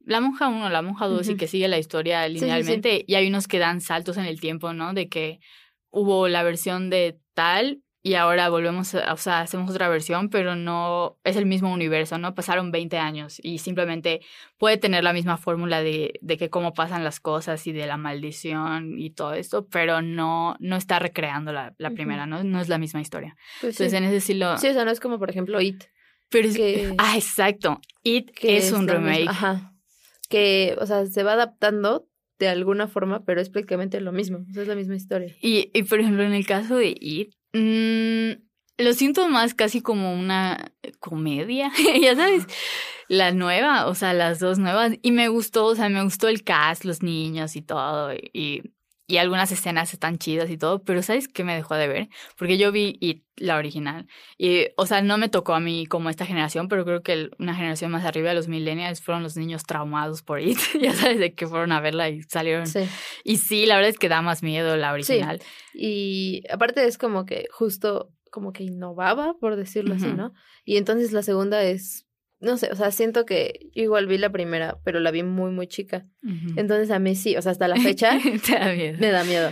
la 0.01 0.21
monja 0.21 0.49
1, 0.49 0.69
la 0.69 0.83
monja 0.83 1.07
2 1.07 1.29
y 1.29 1.37
que 1.37 1.47
sigue 1.47 1.69
la 1.69 1.79
historia 1.79 2.27
linealmente. 2.29 3.05
Y 3.07 3.15
hay 3.15 3.29
unos 3.29 3.47
que 3.47 3.61
dan 3.61 3.81
saltos 3.81 4.17
en 4.17 4.25
el 4.25 4.41
tiempo, 4.41 4.73
¿no? 4.73 4.95
De 4.95 5.09
que 5.09 5.39
hubo 5.91 6.27
la 6.27 6.43
versión 6.43 6.91
de 6.91 7.21
tal 7.35 7.83
y 8.03 8.15
ahora 8.15 8.49
volvemos, 8.49 8.95
a, 8.95 9.13
o 9.13 9.17
sea, 9.17 9.41
hacemos 9.41 9.71
otra 9.71 9.89
versión, 9.89 10.31
pero 10.31 10.55
no 10.55 11.19
es 11.25 11.37
el 11.37 11.47
mismo 11.47 11.73
universo, 11.73 12.17
¿no? 12.19 12.35
Pasaron 12.35 12.71
20 12.71 12.97
años 12.97 13.41
y 13.43 13.59
simplemente 13.59 14.21
puede 14.57 14.77
tener 14.77 15.03
la 15.03 15.13
misma 15.13 15.37
fórmula 15.37 15.83
de, 15.83 16.19
de 16.23 16.37
que 16.39 16.49
cómo 16.49 16.75
pasan 16.75 17.03
las 17.03 17.19
cosas 17.19 17.67
y 17.67 17.73
de 17.73 17.87
la 17.87 17.97
maldición 17.97 18.99
y 18.99 19.11
todo 19.11 19.35
esto, 19.35 19.67
pero 19.67 20.01
no, 20.01 20.57
no 20.61 20.77
está 20.77 20.99
recreando 21.01 21.53
la, 21.53 21.75
la 21.79 21.91
primera, 21.91 22.27
¿no? 22.27 22.45
No 22.45 22.61
es 22.61 22.69
la 22.69 22.79
misma 22.79 23.01
historia. 23.01 23.37
Pues 23.61 23.81
Entonces, 23.81 23.99
en 23.99 24.05
ese 24.05 24.17
estilo... 24.19 24.57
Sí, 24.59 24.69
o 24.69 24.73
sea, 24.73 24.85
no 24.85 24.91
es 24.91 25.01
como, 25.01 25.19
por 25.19 25.31
ejemplo, 25.31 25.61
It. 25.61 25.85
Pero 26.31 26.49
es 26.49 26.57
que... 26.57 26.95
Ah, 26.99 27.17
exacto. 27.17 27.81
It 28.05 28.31
que 28.31 28.59
es, 28.59 28.71
un 28.71 28.87
remake. 28.87 29.29
Ajá. 29.29 29.73
Que, 30.29 30.77
o 30.79 30.87
sea, 30.87 31.07
se 31.07 31.23
va 31.23 31.33
adaptando 31.33 32.07
de 32.39 32.49
alguna 32.49 32.87
forma, 32.87 33.25
pero 33.25 33.41
es 33.41 33.51
prácticamente 33.51 34.01
lo 34.01 34.13
mismo. 34.13 34.45
O 34.49 34.53
sea, 34.53 34.63
es 34.63 34.69
la 34.69 34.77
misma 34.77 34.95
historia. 34.95 35.35
Y, 35.41 35.71
y 35.75 35.83
por 35.83 36.01
ejemplo, 36.01 36.23
en 36.23 36.35
el 36.35 36.47
caso 36.47 36.77
de 36.77 36.95
It, 37.01 37.35
Mm, 37.53 38.33
lo 38.79 38.93
siento 38.93 39.29
más 39.29 39.55
casi 39.55 39.81
como 39.83 40.15
una 40.15 40.73
comedia, 41.01 41.71
ya 42.03 42.15
sabes, 42.15 42.47
la 43.09 43.33
nueva, 43.33 43.87
o 43.87 43.95
sea, 43.95 44.13
las 44.15 44.39
dos 44.39 44.59
nuevas. 44.59 44.93
Y 45.03 45.13
me 45.13 45.29
gustó, 45.29 45.67
o 45.67 45.75
sea, 45.75 45.89
me 45.89 46.03
gustó 46.03 46.29
el 46.29 46.45
cast, 46.45 46.85
los 46.85 47.03
niños 47.03 47.57
y 47.57 47.63
todo. 47.63 48.13
Y, 48.15 48.31
y 48.33 48.63
algunas 49.17 49.51
escenas 49.51 49.95
están 49.95 50.19
chidas 50.19 50.51
y 50.51 50.59
todo, 50.59 50.83
pero 50.85 51.03
¿sabes 51.03 51.29
qué 51.29 51.43
me 51.43 51.55
dejó 51.55 51.75
de 51.75 51.89
ver? 51.89 52.09
Porque 52.37 52.59
yo 52.59 52.71
vi 52.71 52.99
It, 53.01 53.25
la 53.37 53.57
original. 53.57 54.07
Y, 54.37 54.67
o 54.77 54.85
sea, 54.85 55.01
no 55.01 55.17
me 55.17 55.31
tocó 55.31 55.55
a 55.55 55.61
mí 55.61 55.87
como 55.87 56.11
esta 56.11 56.27
generación, 56.27 56.69
pero 56.69 56.85
creo 56.85 57.03
que 57.03 57.31
una 57.39 57.55
generación 57.55 57.91
más 57.91 58.05
arriba 58.05 58.29
de 58.29 58.35
los 58.35 58.49
millennials 58.49 59.01
fueron 59.01 59.23
los 59.23 59.37
niños 59.37 59.65
traumados 59.65 60.23
por 60.23 60.41
It. 60.41 60.59
ya 60.81 60.93
sabes, 60.93 61.19
de 61.19 61.35
que 61.35 61.47
fueron 61.47 61.73
a 61.73 61.81
verla 61.81 62.11
y 62.11 62.23
salieron. 62.25 62.67
Sí. 62.67 62.81
Y 63.25 63.39
sí, 63.39 63.65
la 63.65 63.77
verdad 63.77 63.91
es 63.91 63.99
que 63.99 64.11
da 64.11 64.21
más 64.21 64.43
miedo 64.43 64.77
la 64.77 64.93
original. 64.93 65.41
Y 65.73 66.43
aparte 66.53 66.85
es 66.85 66.99
como 66.99 67.25
que 67.25 67.47
justo 67.51 68.13
como 68.31 68.53
que 68.53 68.65
innovaba, 68.65 69.35
por 69.41 69.57
decirlo 69.57 69.95
así, 69.95 70.09
¿no? 70.09 70.33
Y 70.65 70.77
entonces 70.77 71.13
la 71.13 71.23
segunda 71.23 71.63
es 71.63 72.08
no 72.41 72.57
sé, 72.57 72.71
o 72.71 72.77
sea, 72.77 72.91
siento 72.93 73.27
que 73.27 73.69
igual 73.75 74.07
vi 74.07 74.17
la 74.17 74.31
primera, 74.31 74.79
pero 74.85 75.01
la 75.01 75.11
vi 75.11 75.23
muy, 75.23 75.51
muy 75.51 75.67
chica. 75.67 76.07
Entonces 76.57 76.91
a 76.91 76.99
mí 76.99 77.17
sí, 77.17 77.37
o 77.37 77.43
sea, 77.43 77.53
hasta 77.53 77.67
la 77.67 77.77
fecha 77.83 78.19
me 78.99 79.11
da 79.11 79.25
miedo. 79.25 79.51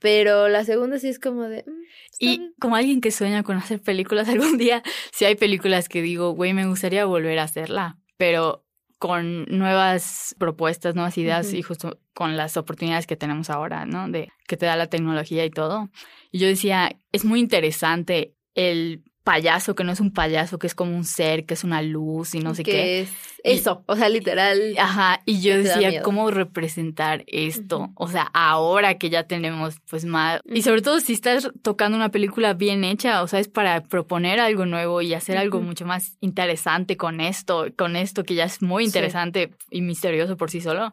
Pero 0.00 0.48
la 0.48 0.64
segunda 0.64 0.98
sí 0.98 1.08
es 1.08 1.18
como 1.18 1.42
de... 1.42 1.64
Mm, 1.66 1.82
y 2.18 2.54
como 2.58 2.76
alguien 2.76 3.00
que 3.00 3.10
sueña 3.10 3.42
con 3.42 3.56
hacer 3.58 3.82
películas 3.82 4.28
algún 4.30 4.56
día, 4.56 4.82
sí 5.12 5.26
hay 5.26 5.34
películas 5.34 5.88
que 5.88 6.00
digo, 6.00 6.30
güey, 6.30 6.54
me 6.54 6.66
gustaría 6.66 7.04
volver 7.04 7.38
a 7.38 7.44
hacerla, 7.44 7.98
pero 8.16 8.64
con 8.98 9.44
nuevas 9.46 10.34
propuestas, 10.38 10.94
nuevas 10.94 11.18
ideas 11.18 11.52
y 11.52 11.60
justo 11.60 12.00
con 12.14 12.38
las 12.38 12.56
oportunidades 12.56 13.06
que 13.06 13.16
tenemos 13.16 13.50
ahora, 13.50 13.84
¿no? 13.84 14.08
De 14.08 14.30
que 14.48 14.56
te 14.56 14.64
da 14.64 14.74
la 14.76 14.86
tecnología 14.86 15.44
y 15.44 15.50
todo. 15.50 15.90
Y 16.32 16.38
yo 16.38 16.46
decía, 16.46 16.96
es 17.12 17.26
muy 17.26 17.40
interesante 17.40 18.34
el 18.54 19.04
payaso 19.26 19.74
que 19.74 19.82
no 19.82 19.90
es 19.90 19.98
un 19.98 20.12
payaso, 20.12 20.56
que 20.60 20.68
es 20.68 20.76
como 20.76 20.96
un 20.96 21.04
ser, 21.04 21.46
que 21.46 21.54
es 21.54 21.64
una 21.64 21.82
luz 21.82 22.36
y 22.36 22.38
no 22.38 22.54
sé 22.54 22.62
qué. 22.62 23.00
Es 23.00 23.10
eso, 23.42 23.82
o 23.86 23.96
sea, 23.96 24.08
literal. 24.08 24.76
Ajá, 24.78 25.20
y 25.26 25.40
yo 25.40 25.60
decía, 25.60 26.00
¿cómo 26.00 26.30
representar 26.30 27.24
esto? 27.26 27.90
O 27.96 28.06
sea, 28.06 28.30
ahora 28.32 28.98
que 28.98 29.10
ya 29.10 29.24
tenemos 29.24 29.80
pues 29.90 30.04
más... 30.04 30.40
Y 30.44 30.62
sobre 30.62 30.80
todo 30.80 31.00
si 31.00 31.12
estás 31.12 31.50
tocando 31.62 31.96
una 31.96 32.12
película 32.12 32.54
bien 32.54 32.84
hecha, 32.84 33.20
o 33.24 33.26
sea, 33.26 33.40
es 33.40 33.48
para 33.48 33.82
proponer 33.82 34.38
algo 34.38 34.64
nuevo 34.64 35.02
y 35.02 35.12
hacer 35.12 35.38
algo 35.38 35.60
mucho 35.60 35.84
más 35.86 36.16
interesante 36.20 36.96
con 36.96 37.20
esto, 37.20 37.66
con 37.76 37.96
esto 37.96 38.22
que 38.22 38.36
ya 38.36 38.44
es 38.44 38.62
muy 38.62 38.84
interesante 38.84 39.50
y 39.72 39.80
misterioso 39.80 40.36
por 40.36 40.52
sí 40.52 40.60
solo. 40.60 40.92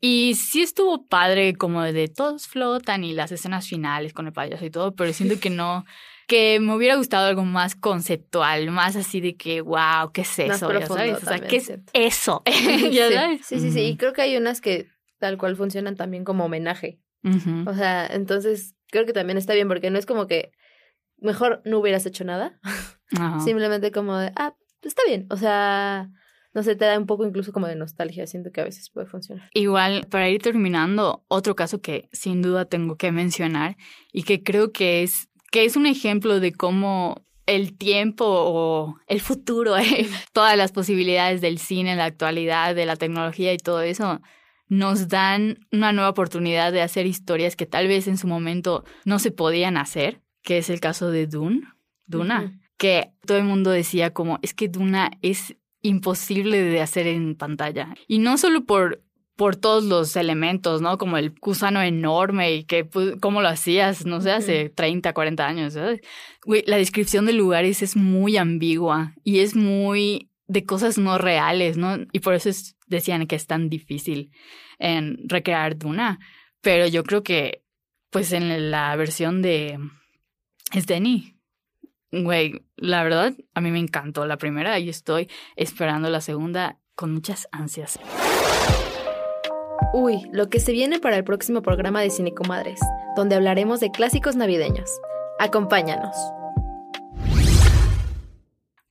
Y 0.00 0.36
sí 0.36 0.62
estuvo 0.62 1.08
padre 1.08 1.56
como 1.56 1.82
de 1.82 2.06
todos 2.06 2.46
flotan 2.46 3.02
y 3.02 3.14
las 3.14 3.32
escenas 3.32 3.66
finales 3.66 4.12
con 4.12 4.28
el 4.28 4.32
payaso 4.32 4.64
y 4.64 4.70
todo, 4.70 4.94
pero 4.94 5.12
siento 5.12 5.40
que 5.40 5.50
no 5.50 5.84
que 6.28 6.60
me 6.60 6.76
hubiera 6.76 6.94
gustado 6.96 7.26
algo 7.26 7.44
más 7.44 7.74
conceptual, 7.74 8.70
más 8.70 8.94
así 8.96 9.20
de 9.20 9.34
que, 9.36 9.62
wow, 9.62 10.12
¿qué 10.12 10.20
es 10.20 10.38
eso? 10.38 10.70
¿ya 10.72 10.86
sabes? 10.86 11.22
O 11.22 11.26
sea, 11.26 11.40
¿qué 11.40 11.56
es 11.56 11.72
eso? 11.94 12.42
¿Ya 12.46 13.08
sí. 13.08 13.14
sabes? 13.14 13.46
Sí, 13.46 13.60
sí, 13.60 13.72
sí. 13.72 13.80
Y 13.80 13.96
creo 13.96 14.12
que 14.12 14.22
hay 14.22 14.36
unas 14.36 14.60
que 14.60 14.88
tal 15.18 15.38
cual 15.38 15.56
funcionan 15.56 15.96
también 15.96 16.24
como 16.24 16.44
homenaje. 16.44 17.00
O 17.66 17.74
sea, 17.74 18.06
entonces 18.06 18.74
creo 18.90 19.04
que 19.04 19.12
también 19.12 19.38
está 19.38 19.54
bien 19.54 19.68
porque 19.68 19.90
no 19.90 19.98
es 19.98 20.06
como 20.06 20.26
que 20.26 20.52
mejor 21.16 21.62
no 21.64 21.78
hubieras 21.78 22.06
hecho 22.06 22.24
nada. 22.24 22.60
Simplemente 23.44 23.90
como 23.90 24.16
de, 24.16 24.30
ah, 24.36 24.54
está 24.82 25.02
bien. 25.06 25.26
O 25.30 25.36
sea, 25.36 26.10
no 26.52 26.62
sé, 26.62 26.76
te 26.76 26.84
da 26.84 26.98
un 26.98 27.06
poco 27.06 27.26
incluso 27.26 27.52
como 27.52 27.66
de 27.66 27.74
nostalgia, 27.74 28.26
siento 28.26 28.50
que 28.52 28.60
a 28.60 28.64
veces 28.64 28.90
puede 28.90 29.06
funcionar. 29.06 29.48
Igual, 29.54 30.06
para 30.10 30.28
ir 30.28 30.42
terminando, 30.42 31.24
otro 31.28 31.56
caso 31.56 31.80
que 31.80 32.08
sin 32.12 32.42
duda 32.42 32.66
tengo 32.66 32.96
que 32.96 33.12
mencionar 33.12 33.76
y 34.12 34.24
que 34.24 34.42
creo 34.42 34.72
que 34.72 35.02
es 35.02 35.28
que 35.50 35.64
es 35.64 35.76
un 35.76 35.86
ejemplo 35.86 36.40
de 36.40 36.52
cómo 36.52 37.24
el 37.46 37.76
tiempo 37.76 38.24
o 38.26 38.96
el 39.06 39.20
futuro, 39.20 39.74
todas 40.32 40.56
las 40.56 40.72
posibilidades 40.72 41.40
del 41.40 41.58
cine 41.58 41.92
en 41.92 41.98
la 41.98 42.04
actualidad, 42.04 42.74
de 42.74 42.86
la 42.86 42.96
tecnología 42.96 43.52
y 43.52 43.58
todo 43.58 43.80
eso, 43.80 44.20
nos 44.68 45.08
dan 45.08 45.66
una 45.72 45.92
nueva 45.92 46.10
oportunidad 46.10 46.72
de 46.72 46.82
hacer 46.82 47.06
historias 47.06 47.56
que 47.56 47.66
tal 47.66 47.88
vez 47.88 48.06
en 48.06 48.18
su 48.18 48.26
momento 48.26 48.84
no 49.04 49.18
se 49.18 49.30
podían 49.30 49.78
hacer, 49.78 50.20
que 50.42 50.58
es 50.58 50.68
el 50.68 50.80
caso 50.80 51.10
de 51.10 51.26
Dune, 51.26 51.62
Duna, 52.06 52.60
que 52.76 53.12
todo 53.26 53.38
el 53.38 53.44
mundo 53.44 53.70
decía 53.70 54.12
como, 54.12 54.38
es 54.42 54.52
que 54.54 54.68
Duna 54.68 55.10
es 55.22 55.56
imposible 55.80 56.62
de 56.62 56.80
hacer 56.80 57.06
en 57.06 57.34
pantalla. 57.34 57.94
Y 58.06 58.18
no 58.18 58.36
solo 58.36 58.64
por 58.64 59.02
por 59.38 59.54
todos 59.54 59.84
los 59.84 60.16
elementos, 60.16 60.82
¿no? 60.82 60.98
Como 60.98 61.16
el 61.16 61.30
gusano 61.30 61.80
enorme 61.80 62.54
y 62.54 62.64
que, 62.64 62.84
pues, 62.84 63.14
¿cómo 63.20 63.40
lo 63.40 63.46
hacías? 63.46 64.04
No 64.04 64.20
sé, 64.20 64.32
hace 64.32 64.68
30, 64.68 65.12
40 65.12 65.46
años, 65.46 65.74
¿sabes? 65.74 66.00
Güey, 66.44 66.64
la 66.66 66.76
descripción 66.76 67.24
de 67.24 67.34
lugares 67.34 67.80
es 67.80 67.94
muy 67.94 68.36
ambigua 68.36 69.14
y 69.22 69.38
es 69.38 69.54
muy 69.54 70.28
de 70.48 70.64
cosas 70.64 70.98
no 70.98 71.18
reales, 71.18 71.76
¿no? 71.76 71.98
Y 72.10 72.18
por 72.18 72.34
eso 72.34 72.50
decían 72.88 73.28
que 73.28 73.36
es 73.36 73.46
tan 73.46 73.68
difícil 73.68 74.32
en 74.80 75.18
recrear 75.28 75.78
Duna. 75.78 76.18
Pero 76.60 76.88
yo 76.88 77.04
creo 77.04 77.22
que, 77.22 77.62
pues, 78.10 78.32
en 78.32 78.72
la 78.72 78.96
versión 78.96 79.40
de 79.40 79.78
Denny, 80.84 81.36
güey, 82.10 82.64
la 82.74 83.04
verdad, 83.04 83.36
a 83.54 83.60
mí 83.60 83.70
me 83.70 83.78
encantó 83.78 84.26
la 84.26 84.36
primera 84.36 84.80
y 84.80 84.88
estoy 84.88 85.30
esperando 85.54 86.10
la 86.10 86.20
segunda 86.20 86.80
con 86.96 87.12
muchas 87.12 87.46
ansias. 87.52 88.00
Uy, 89.92 90.28
lo 90.32 90.48
que 90.48 90.60
se 90.60 90.72
viene 90.72 90.98
para 90.98 91.16
el 91.16 91.24
próximo 91.24 91.62
programa 91.62 92.00
de 92.00 92.10
Cinecomadres, 92.10 92.80
donde 93.16 93.36
hablaremos 93.36 93.80
de 93.80 93.90
clásicos 93.90 94.36
navideños. 94.36 94.90
Acompáñanos. 95.38 96.16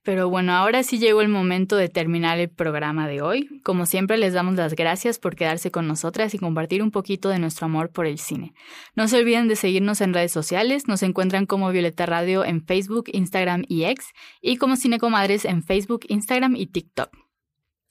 Pero 0.08 0.30
bueno, 0.30 0.54
ahora 0.54 0.84
sí 0.84 1.00
llegó 1.00 1.20
el 1.20 1.28
momento 1.28 1.76
de 1.76 1.90
terminar 1.90 2.40
el 2.40 2.48
programa 2.48 3.10
de 3.10 3.22
hoy. 3.22 3.60
Como 3.62 3.86
siempre, 3.86 4.18
les 4.18 4.32
damos 4.34 4.56
las 4.56 4.74
gracias 4.74 5.20
por 5.20 5.36
quedarse 5.36 5.70
con 5.70 5.86
nosotras 5.86 6.34
y 6.34 6.40
compartir 6.40 6.82
un 6.82 6.92
poquito 6.92 7.28
de 7.28 7.40
nuestro 7.40 7.66
amor 7.66 7.92
por 7.92 8.06
el 8.06 8.18
cine. 8.18 8.54
No 8.96 9.10
se 9.10 9.18
olviden 9.18 9.50
de 9.50 9.58
seguirnos 9.58 10.00
en 10.00 10.14
redes 10.14 10.32
sociales. 10.32 10.88
Nos 10.88 11.04
encuentran 11.04 11.46
como 11.46 11.70
Violeta 11.72 12.06
Radio 12.06 12.46
en 12.46 12.66
Facebook, 12.66 13.10
Instagram 13.12 13.66
y 13.68 13.84
X, 13.84 14.14
y 14.42 14.56
como 14.56 14.78
Cinecomadres 14.78 15.44
en 15.44 15.62
Facebook, 15.62 16.06
Instagram 16.08 16.56
y 16.56 16.68
TikTok. 16.68 17.27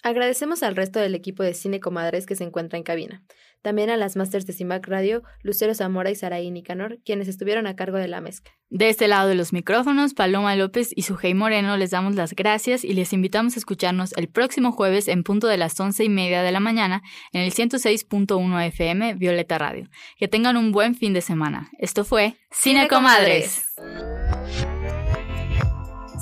Agradecemos 0.07 0.63
al 0.63 0.77
resto 0.77 1.01
del 1.01 1.17
equipo 1.17 1.43
de 1.43 1.53
Cine 1.53 1.81
Comadres 1.81 2.27
que 2.27 2.37
se 2.37 2.45
encuentra 2.45 2.77
en 2.77 2.85
cabina. 2.85 3.25
También 3.61 3.91
a 3.91 3.97
las 3.97 4.15
masters 4.15 4.47
de 4.47 4.53
CIMAC 4.53 4.87
Radio, 4.87 5.25
Lucero 5.43 5.75
Zamora 5.75 6.13
y 6.13 6.15
Saraí 6.15 6.49
Nicanor, 6.53 7.01
quienes 7.05 7.27
estuvieron 7.27 7.67
a 7.67 7.75
cargo 7.75 7.97
de 7.99 8.07
la 8.07 8.21
mezcla. 8.21 8.53
De 8.71 8.89
este 8.89 9.09
lado 9.09 9.29
de 9.29 9.35
los 9.35 9.53
micrófonos, 9.53 10.15
Paloma 10.15 10.55
López 10.55 10.91
y 10.95 11.03
Sujei 11.03 11.35
Moreno 11.35 11.77
les 11.77 11.91
damos 11.91 12.15
las 12.15 12.37
gracias 12.37 12.85
y 12.85 12.93
les 12.93 13.13
invitamos 13.13 13.57
a 13.57 13.59
escucharnos 13.59 14.13
el 14.17 14.29
próximo 14.29 14.71
jueves 14.71 15.09
en 15.09 15.25
punto 15.25 15.49
de 15.49 15.57
las 15.57 15.81
once 15.81 16.05
y 16.05 16.09
media 16.09 16.45
de 16.45 16.53
la 16.53 16.61
mañana 16.61 17.03
en 17.33 17.41
el 17.41 17.53
106.1 17.53 18.65
FM 18.65 19.15
Violeta 19.15 19.59
Radio. 19.59 19.89
Que 20.19 20.29
tengan 20.29 20.57
un 20.57 20.71
buen 20.71 20.95
fin 20.95 21.15
de 21.15 21.21
semana. 21.21 21.69
Esto 21.81 22.05
fue 22.05 22.37
Cine 22.53 22.87
Comadres. 22.87 23.75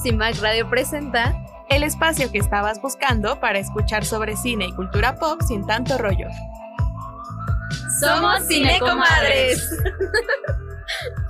CIMAC 0.03 0.41
Radio 0.41 0.71
presenta 0.71 1.44
el 1.69 1.83
espacio 1.83 2.31
que 2.31 2.39
estabas 2.39 2.81
buscando 2.81 3.41
para 3.41 3.59
escuchar 3.59 4.05
sobre 4.05 4.37
cine 4.37 4.67
y 4.67 4.73
cultura 4.73 5.17
pop 5.17 5.41
sin 5.43 5.67
tanto 5.67 5.99
rollo. 5.99 6.29
Somos 8.01 8.47
Cinecomadres. 8.47 9.71